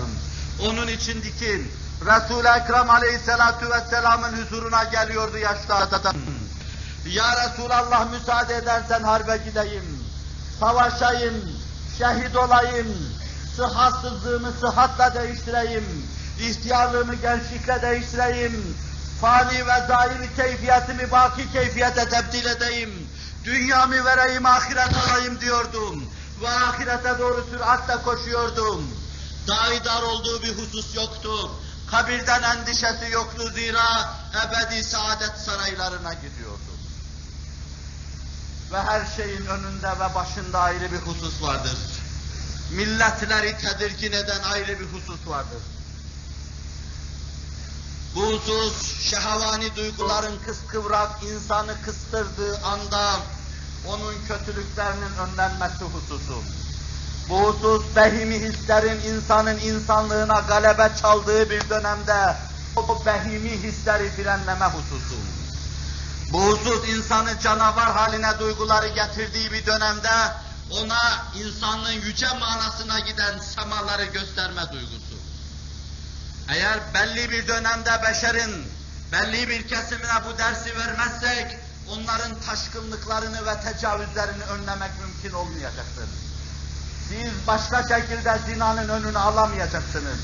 [0.67, 1.73] Onun için dikin,
[2.07, 6.17] Resul-i Ekrem aleyhissalatu vesselamın huzuruna geliyordu yaşlı adam.
[7.07, 9.85] Ya Resulallah müsaade edersen harbe gideyim,
[10.61, 11.35] savaşayım,
[11.99, 12.87] şehit olayım,
[13.57, 15.85] sıhhatsızlığımı sıhhatla değiştireyim,
[16.41, 18.77] ihtiyarlığımı gençlikle değiştireyim,
[19.21, 23.09] fani ve zahiri keyfiyetimi baki keyfiyete tebdil edeyim,
[23.45, 26.05] dünyamı vereyim, ahiret alayım diyordum.
[26.43, 28.91] Ve ahirete doğru süratle koşuyordum.
[29.49, 31.51] Daidar olduğu bir husus yoktu.
[31.91, 34.17] Kabirden endişesi yoktu zira
[34.47, 36.73] ebedi saadet saraylarına gidiyordu.
[38.73, 41.79] Ve her şeyin önünde ve başında ayrı bir husus vardır.
[42.71, 45.63] Milletleri tedirgin eden ayrı bir husus vardır.
[48.15, 53.21] Bu husus şehavani duyguların kıskıvrak insanı kıstırdığı anda
[53.87, 56.43] onun kötülüklerinin önlenmesi hususu.
[57.29, 62.37] Bu husus behimi hislerin insanın insanlığına galebe çaldığı bir dönemde
[62.77, 65.17] o behimi hisleri frenleme hususu.
[66.33, 70.33] Bu husus insanı canavar haline duyguları getirdiği bir dönemde
[70.71, 75.19] ona insanlığın yüce manasına giden semaları gösterme duygusu.
[76.49, 78.69] Eğer belli bir dönemde beşerin
[79.13, 86.09] belli bir kesimine bu dersi vermezsek onların taşkınlıklarını ve tecavüzlerini önlemek mümkün olmayacaktır.
[87.09, 90.19] Siz başka şekilde zinanın önünü alamayacaksınız.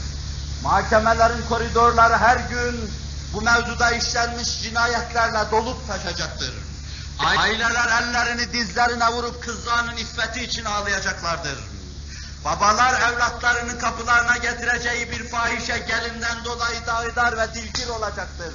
[0.62, 2.90] Mahkemelerin koridorları her gün
[3.32, 6.54] bu mevzuda işlenmiş cinayetlerle dolup taşacaktır.
[7.18, 11.58] Aileler ellerini dizlerine vurup kızlarının iffeti için ağlayacaklardır.
[12.44, 18.54] Babalar evlatlarının kapılarına getireceği bir fahişe gelinden dolayı dağıdar ve dilgir olacaktır.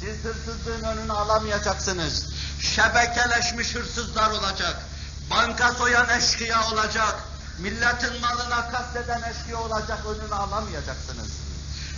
[0.00, 2.26] Siz hırsızlığın önünü alamayacaksınız.
[2.60, 4.76] Şebekeleşmiş hırsızlar olacak.
[5.30, 7.14] Banka soyan eşkıya olacak.
[7.58, 11.28] Milletin malına kasteden eşkıya olacak önünü alamayacaksınız.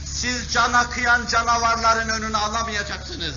[0.07, 3.35] Siz cana kıyan canavarların önünü alamayacaksınız.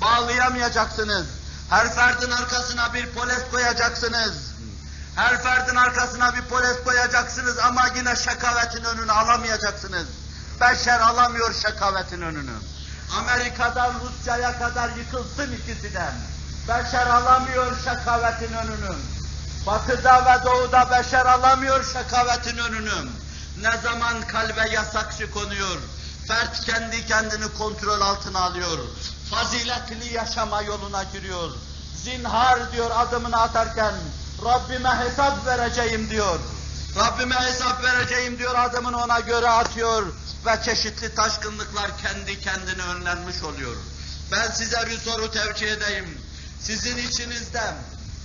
[0.00, 1.26] Bağlayamayacaksınız.
[1.70, 4.34] Her ferdin arkasına bir polis koyacaksınız.
[5.16, 10.06] Her ferdin arkasına bir polis koyacaksınız ama yine şekavetin önünü alamayacaksınız.
[10.60, 12.73] Beşer alamıyor şekavetin önünü.
[13.18, 16.12] Amerika'dan Rusya'ya kadar yıkılsın ikisinden.
[16.68, 18.96] Beşer alamıyor şakavetin önünü.
[19.66, 23.08] Batıda ve doğuda beşer alamıyor şakavetin önünü.
[23.60, 25.78] Ne zaman kalbe yasakçı konuyor,
[26.28, 28.78] fert kendi kendini kontrol altına alıyor,
[29.30, 31.50] faziletli yaşama yoluna giriyor.
[32.04, 33.94] Zinhar diyor adımını atarken,
[34.44, 36.38] Rabbime hesap vereceğim diyor.
[36.96, 40.02] Rabbime hesap vereceğim diyor adımını ona göre atıyor
[40.46, 43.76] ve çeşitli taşkınlıklar kendi kendine önlenmiş oluyor.
[44.32, 46.18] Ben size bir soru tevcih edeyim.
[46.60, 47.74] Sizin içinizden,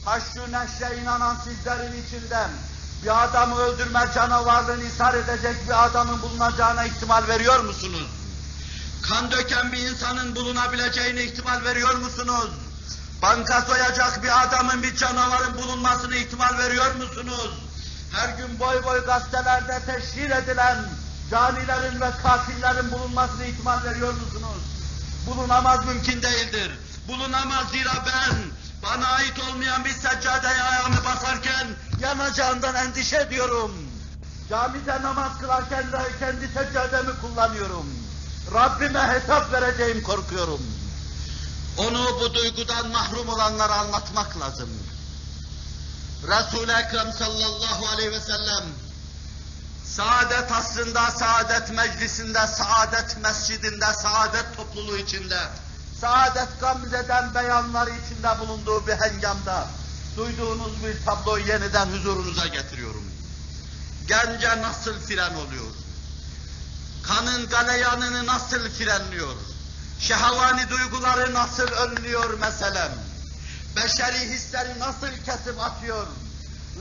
[0.05, 2.49] haşr-ı neşre inanan sizlerin içinden
[3.03, 8.07] bir adamı öldürme canavarlığını ishar edecek bir adamın bulunacağına ihtimal veriyor musunuz?
[9.01, 12.49] Kan döken bir insanın bulunabileceğine ihtimal veriyor musunuz?
[13.21, 17.68] Banka soyacak bir adamın, bir canavarın bulunmasına ihtimal veriyor musunuz?
[18.11, 20.77] Her gün boy boy gazetelerde teşhir edilen
[21.31, 24.63] canilerin ve katillerin bulunmasına ihtimal veriyor musunuz?
[25.27, 26.71] Bulunamaz mümkün değildir.
[27.07, 28.35] Bulunamaz zira ben
[28.83, 31.67] bana ait olmayan bir seccadeye ayağımı basarken
[32.01, 33.71] yanacağından endişe ediyorum.
[34.49, 37.85] Camide namaz kılarken de kendi seccademi kullanıyorum.
[38.53, 40.61] Rabbime hesap vereceğim korkuyorum.
[41.77, 44.69] Onu bu duygudan mahrum olanlara anlatmak lazım.
[46.23, 48.63] Resul-i Ekrem sallallahu aleyhi ve sellem
[49.85, 55.39] saadet asrında, saadet meclisinde, saadet mescidinde, saadet topluluğu içinde,
[56.01, 59.67] saadet gamzeden beyanları içinde bulunduğu bir hengamda
[60.17, 63.03] duyduğunuz bir tabloyu yeniden huzurunuza getiriyorum.
[64.07, 65.71] Gence nasıl fren oluyor?
[67.03, 69.35] Kanın galeyanını nasıl frenliyor?
[69.99, 73.08] Şehavani duyguları nasıl önlüyor meselem?
[73.83, 76.07] Beşeri hisleri nasıl kesip atıyor?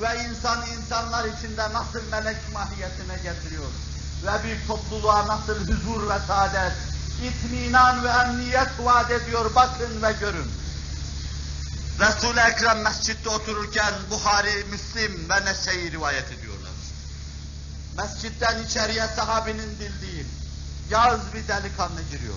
[0.00, 3.70] Ve insan insanlar içinde nasıl melek mahiyetine getiriyor?
[4.26, 6.72] Ve bir topluluğa nasıl huzur ve saadet,
[7.22, 10.50] itminan ve emniyet vaat ediyor bakın ve görün.
[12.00, 16.72] Resul-i Ekrem mescitte otururken Buhari, Müslim ve Nese'yi rivayet ediyorlar.
[17.96, 20.26] Mescitten içeriye sahabinin bildiği
[20.90, 22.34] yaz bir delikanlı giriyor.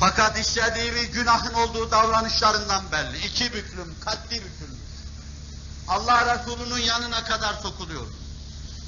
[0.00, 3.26] Fakat işlediği günahın olduğu davranışlarından belli.
[3.26, 4.78] İki büklüm, katli bükülmüş.
[5.88, 8.06] Allah Resulü'nün yanına kadar sokuluyor.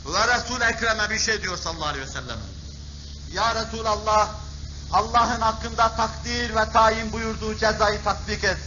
[0.06, 2.38] Ve Resul-i Ekrem'e bir şey diyor sallallahu aleyhi ve sellem.
[3.32, 4.28] Ya Resulallah,
[4.92, 8.58] Allah'ın hakkında takdir ve tayin buyurduğu cezayı tatbik et.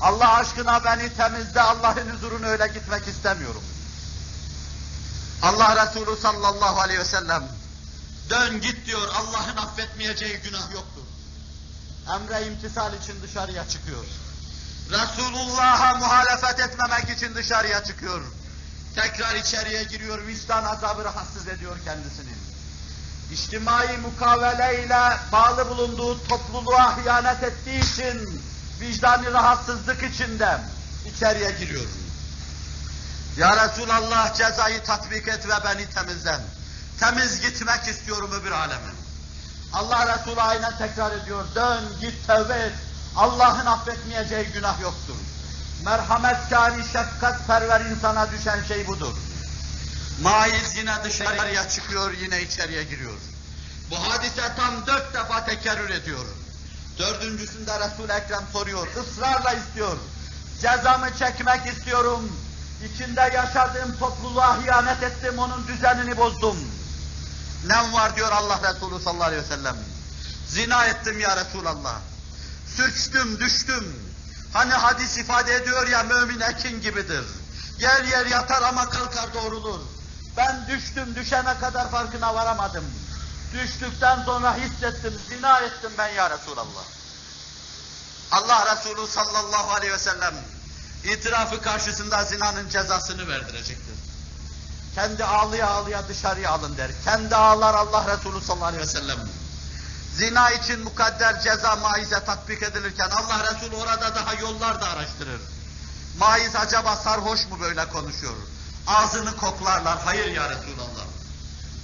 [0.00, 3.62] Allah aşkına beni temizle, Allah'ın huzuruna öyle gitmek istemiyorum.
[5.42, 7.48] Allah Resulü sallallahu aleyhi ve sellem,
[8.30, 11.05] dön git diyor, Allah'ın affetmeyeceği günah yoktur.
[12.14, 14.04] Emre imtisal için dışarıya çıkıyor.
[14.90, 18.22] Resulullah'a muhalefet etmemek için dışarıya çıkıyor.
[18.94, 22.32] Tekrar içeriye giriyor, vicdan azabı rahatsız ediyor kendisini.
[23.32, 28.42] İçtimai mukaveleyle bağlı bulunduğu topluluğa hıyanet ettiği için
[28.80, 30.58] vicdani rahatsızlık içinde
[31.14, 31.86] içeriye giriyor.
[33.36, 36.40] Ya Resulallah cezayı tatbik et ve beni temizlen.
[37.00, 38.95] Temiz gitmek istiyorum öbür aleme.
[39.72, 41.44] Allah Resulü aynen tekrar ediyor.
[41.54, 42.72] Dön git tövbe et.
[43.16, 45.16] Allah'ın affetmeyeceği günah yoktur.
[45.84, 49.14] Merhametkâri, şefkatperver insana düşen şey budur.
[50.22, 53.18] Maiz yine dışarıya çıkıyor, yine içeriye giriyor.
[53.90, 56.26] Bu hadise tam dört defa tekerrür ediyor.
[56.98, 59.96] Dördüncüsünde Resul-i Ekrem soruyor, ısrarla istiyor.
[60.62, 62.32] Cezamı çekmek istiyorum.
[62.84, 66.56] İçinde yaşadığım topluluğa hıyanet ettim, onun düzenini bozdum.
[67.66, 69.76] Ne var diyor Allah Resulü sallallahu aleyhi ve sellem.
[70.48, 71.98] Zina ettim ya Resulallah.
[72.76, 73.96] Sürçtüm, düştüm.
[74.52, 77.24] Hani hadis ifade ediyor ya mümin ekin gibidir.
[77.78, 79.80] Yer yer yatar ama kalkar doğrulur.
[80.36, 82.84] Ben düştüm, düşene kadar farkına varamadım.
[83.54, 86.84] Düştükten sonra hissettim, zina ettim ben ya Resulallah.
[88.32, 90.34] Allah Resulü sallallahu aleyhi ve sellem
[91.04, 94.05] itirafı karşısında zinanın cezasını verdirecektir.
[94.96, 96.90] Kendi ağlıya ağlıya dışarıya alın der.
[97.04, 99.18] Kendi ağlar Allah Resulü sallallahu aleyhi ve sellem.
[100.14, 105.40] Zina için mukadder ceza maize tatbik edilirken Allah Resulü orada daha yollar da araştırır.
[106.18, 108.34] Maiz acaba sarhoş mu böyle konuşuyor?
[108.86, 109.98] Ağzını koklarlar.
[110.04, 111.06] Hayır ya Resulallah.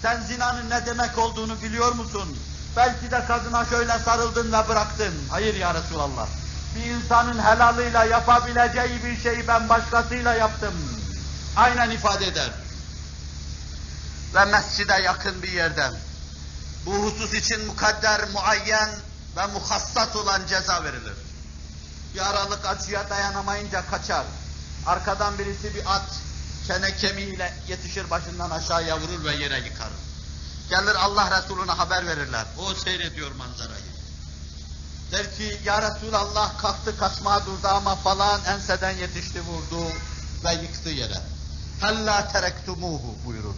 [0.03, 2.39] Sen zinanın ne demek olduğunu biliyor musun?
[2.77, 5.15] Belki de kadına şöyle sarıldın ve bıraktın.
[5.31, 6.27] Hayır ya Resulallah.
[6.77, 10.75] Bir insanın helalıyla yapabileceği bir şeyi ben başkasıyla yaptım.
[11.57, 12.62] Aynen ifade eder.
[14.35, 15.93] Ve mescide yakın bir yerden
[16.87, 18.91] bu husus için mukadder, muayyen
[19.37, 21.17] ve muhassat olan ceza verilir.
[22.15, 24.25] Bir aralık acıya dayanamayınca kaçar.
[24.87, 26.11] Arkadan birisi bir at,
[26.67, 29.91] çene kemiğiyle yetişir başından aşağıya vurur ve yere yıkar.
[30.71, 32.47] Gelir Allah Resulüne haber verirler.
[32.59, 33.93] O seyrediyor manzarayı.
[35.13, 39.93] Der ki ya Resulallah kalktı kaçmaya durdu ama falan enseden yetişti vurdu
[40.45, 41.21] ve yıktı yere.
[41.81, 43.55] Hella terektumuhu buyurur.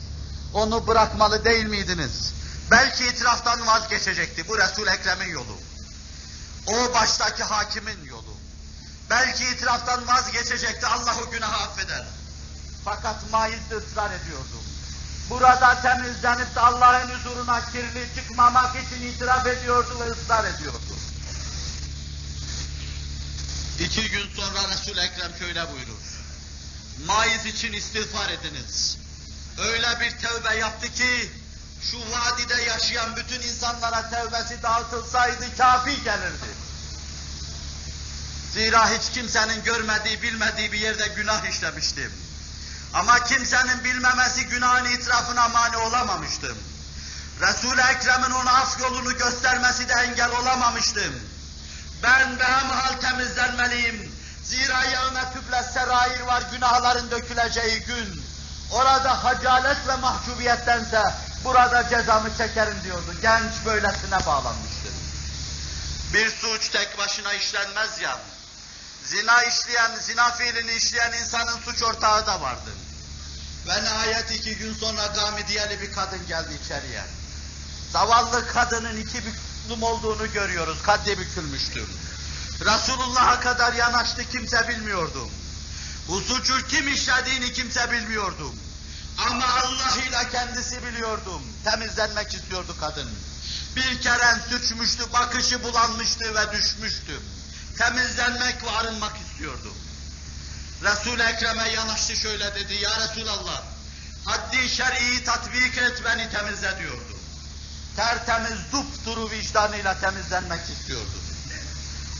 [0.55, 2.33] Onu bırakmalı değil miydiniz?
[2.71, 4.49] Belki itiraftan vazgeçecekti.
[4.49, 5.59] Bu Resul Ekrem'in yolu.
[6.67, 8.35] O baştaki hakimin yolu.
[9.11, 10.87] Belki itiraftan vazgeçecekti.
[10.87, 12.05] Allah o günahı affeder.
[12.85, 14.63] Fakat maiz ısrar ediyordu.
[15.31, 20.95] Burada temizlenip de Allah'ın huzuruna kirli çıkmamak için itiraf ediyordu ve ısrar ediyordu.
[23.81, 26.05] İki gün sonra Resul Ekrem şöyle buyurur.
[27.07, 29.04] Maiz için istiğfar ediniz.
[29.59, 31.31] Öyle bir tövbe yaptı ki
[31.91, 36.65] şu vadide yaşayan bütün insanlara tevbesi dağıtılsaydı kafi gelirdi.
[38.53, 42.13] Zira hiç kimsenin görmediği, bilmediği bir yerde günah işlemiştim.
[42.95, 46.59] Ama kimsenin bilmemesi günahın itirafına mani olamamıştım.
[47.41, 51.15] Resul-i Ekrem'in ona af yolunu göstermesi de engel olamamıştım.
[52.03, 54.13] Ben behemhal temizlenmeliyim.
[54.45, 58.24] Zira yevme tüble serair var günahların döküleceği gün.
[58.71, 61.03] Orada hacalet ve mahcubiyettense
[61.45, 63.15] burada cezamı çekerim diyordu.
[63.23, 64.89] Genç böylesine bağlanmıştı.
[66.15, 68.19] Bir suç tek başına işlenmez ya.
[69.05, 72.71] Zina işleyen, zina fiilini işleyen insanın suç ortağı da vardı.
[73.69, 77.05] Ve nihayet iki gün sonra Gamidiyeli bir kadın geldi içeriye.
[77.93, 80.83] Zavallı kadının iki büklüm olduğunu görüyoruz.
[80.83, 81.87] Kaddi bükülmüştü.
[82.61, 85.29] Resulullah'a kadar yanaştı kimse bilmiyordu.
[86.09, 88.53] Bu suçu kim işlediğini kimse bilmiyordu.
[89.19, 91.43] Ama Allah ile kendisi biliyordum.
[91.65, 93.11] Temizlenmek istiyordu kadın.
[93.77, 97.21] Bir kere sürçmüştü, bakışı bulanmıştı ve düşmüştü.
[97.79, 99.73] Temizlenmek ve arınmak istiyordu.
[100.83, 103.63] Resul-i Ekrem'e yanaştı şöyle dedi, Ya Resulallah,
[104.25, 107.15] haddi şer'i tatbik et beni temizle diyordu.
[107.97, 111.19] Tertemiz dupduru vicdanıyla temizlenmek istiyordu.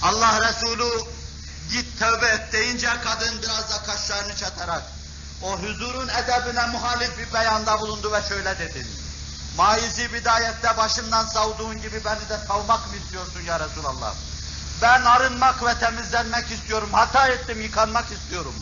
[0.03, 1.05] Allah Resulü
[1.71, 4.83] git tövbe et deyince kadın biraz da kaşlarını çatarak
[5.43, 8.87] o huzurun edebine muhalif bir beyanda bulundu ve şöyle dedi.
[9.57, 14.15] Maizi bidayette başından savduğun gibi beni de savmak mı istiyorsun ya Resulallah?
[14.83, 18.55] Ben arınmak ve temizlenmek istiyorum, hata ettim, yıkanmak istiyorum.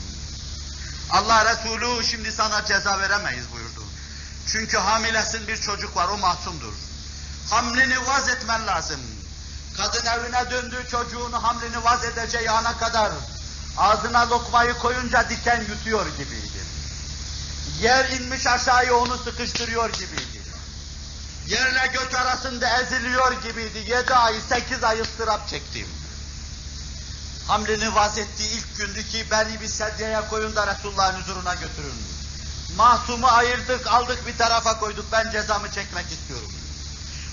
[1.10, 3.84] Allah Resulü şimdi sana ceza veremeyiz buyurdu.
[4.46, 6.72] Çünkü hamilesin bir çocuk var, o masumdur.
[7.50, 9.00] Hamlini vaz etmen lazım.
[9.76, 13.12] Kadın evine döndü, çocuğunu hamlini vaz edeceği ana kadar
[13.76, 16.62] ağzına lokmayı koyunca diken yutuyor gibiydi.
[17.80, 20.42] Yer inmiş aşağıya onu sıkıştırıyor gibiydi.
[21.46, 23.90] Yerle gök arasında eziliyor gibiydi.
[23.90, 25.86] Yedi ay, sekiz ay ıstırap çektim.
[27.48, 31.94] Hamlini vaz ettiği ilk gündü ki beni bir sedyeye koyun da Resulullah'ın huzuruna götürün.
[32.76, 36.51] Mahsumu ayırdık, aldık bir tarafa koyduk, ben cezamı çekmek istiyorum.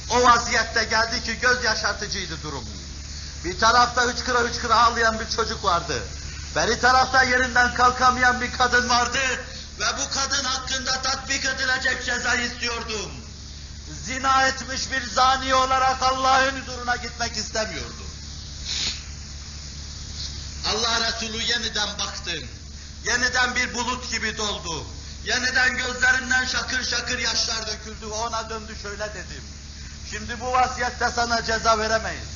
[0.09, 2.65] O vaziyette geldi ki göz yaşartıcıydı durum.
[3.45, 6.03] Bir tarafta hıçkıra hıçkıra ağlayan bir çocuk vardı.
[6.55, 9.19] Beri tarafta yerinden kalkamayan bir kadın vardı
[9.79, 13.11] ve bu kadın hakkında tatbik edilecek cezayı istiyordum.
[14.05, 18.09] Zina etmiş bir zani olarak Allah'ın huzuruna gitmek istemiyordum.
[20.65, 22.31] Allah Resulü yeniden baktı.
[23.05, 24.85] Yeniden bir bulut gibi doldu.
[25.25, 29.43] Yeniden gözlerinden şakır şakır yaşlar döküldü ona döndü şöyle dedim.
[30.11, 32.27] Şimdi bu vasiyette sana ceza veremeyiz.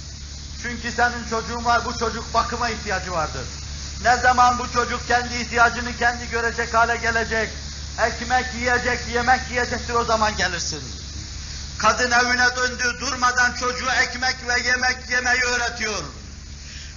[0.62, 3.45] Çünkü senin çocuğun var, bu çocuk bakıma ihtiyacı vardır.
[4.04, 7.50] Ne zaman bu çocuk kendi ihtiyacını kendi görecek hale gelecek,
[8.02, 10.84] ekmek yiyecek, yemek yiyecektir o zaman gelirsin.
[11.78, 16.04] Kadın evine döndü, durmadan çocuğu ekmek ve yemek yemeyi öğretiyor.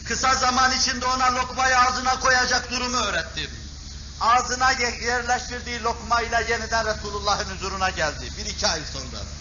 [0.09, 3.51] Kısa zaman içinde ona lokmayı ağzına koyacak durumu öğrettim.
[4.21, 4.73] Ağzına
[5.03, 9.36] yerleştirdiği lokmayla yeniden Resulullah'ın huzuruna geldi, bir iki ay sonra.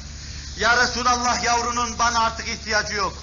[0.60, 3.18] Ya Resulallah yavrunun bana artık ihtiyacı yok.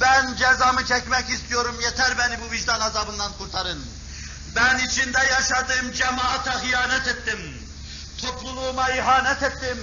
[0.00, 3.84] Ben cezamı çekmek istiyorum, yeter beni bu vicdan azabından kurtarın.
[4.56, 7.38] Ben içinde yaşadığım cemaate hıyanet ettim.
[8.22, 9.78] Topluluğuma ihanet ettim.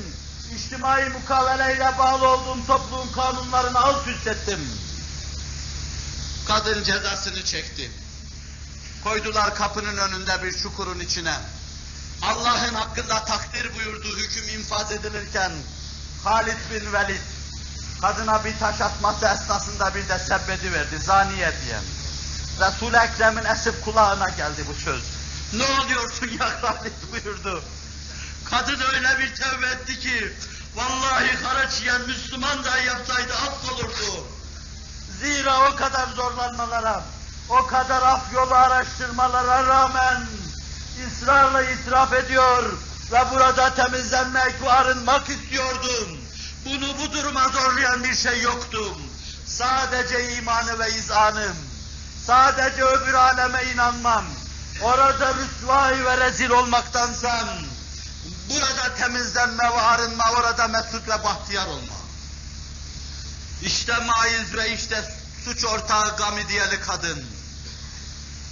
[0.55, 4.59] İçtimai mukaveleyle bağlı olduğum topluluğun kanunlarını alt üst ettim.
[6.47, 7.91] Kadın cezasını çekti.
[9.03, 11.37] Koydular kapının önünde bir çukurun içine.
[12.21, 15.51] Allah'ın hakkında takdir buyurdu hüküm infaz edilirken
[16.25, 17.21] Halid bin Velid
[18.01, 21.83] kadına bir taş atması esnasında bir de sebbedi verdi zaniye diyen.
[22.59, 25.03] Resul-i Ekrem'in esip kulağına geldi bu söz.
[25.53, 27.63] Ne oluyorsun ya Halid buyurdu.
[28.45, 30.33] Kadın öyle bir tevbe etti ki
[30.75, 34.27] vallahi haraç yiyen Müslüman da yapsaydı affolurdu.
[35.21, 37.03] Zira o kadar zorlanmalara,
[37.49, 40.21] o kadar af yolu araştırmalara rağmen
[41.07, 42.63] ısrarla itiraf ediyor
[43.11, 46.17] ve burada temizlenmek ve arınmak istiyordum.
[46.65, 48.97] Bunu bu duruma zorlayan bir şey yoktu.
[49.45, 51.55] Sadece imanı ve izanım.
[52.25, 54.25] Sadece öbür aleme inanmam.
[54.81, 57.45] Orada rüsvay ve rezil olmaktansa
[58.49, 61.95] burada temizlenme ve arınma, orada mesut ve bahtiyar olma.
[63.61, 65.13] İşte maiz ve işte
[65.45, 67.25] suç ortağı Gamidiyeli kadın.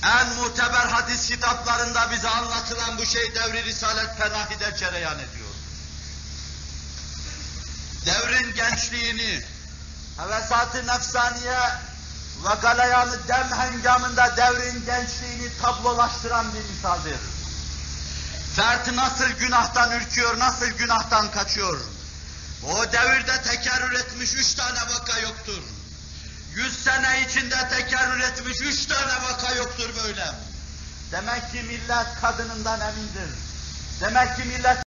[0.04, 5.54] En muteber hadis kitaplarında bize anlatılan bu şey devri Risalet Fenahi'de cereyan ediyor.
[8.06, 9.44] Devrin gençliğini,
[10.18, 11.60] hevesat-ı nefsaniye
[12.44, 17.18] ve galayanı dem hengamında devrin gençliğini tablolaştıran bir misaldir.
[18.56, 21.80] Fert nasıl günahtan ürküyor, nasıl günahtan kaçıyor.
[22.64, 25.64] O devirde tekerrür etmiş üç tane vaka yoktur.
[26.56, 30.26] Yüz sene içinde tekerrür etmiş üç tane vaka yoktur böyle.
[31.12, 33.30] Demek ki millet kadınından emindir.
[34.02, 34.78] Demek ki millet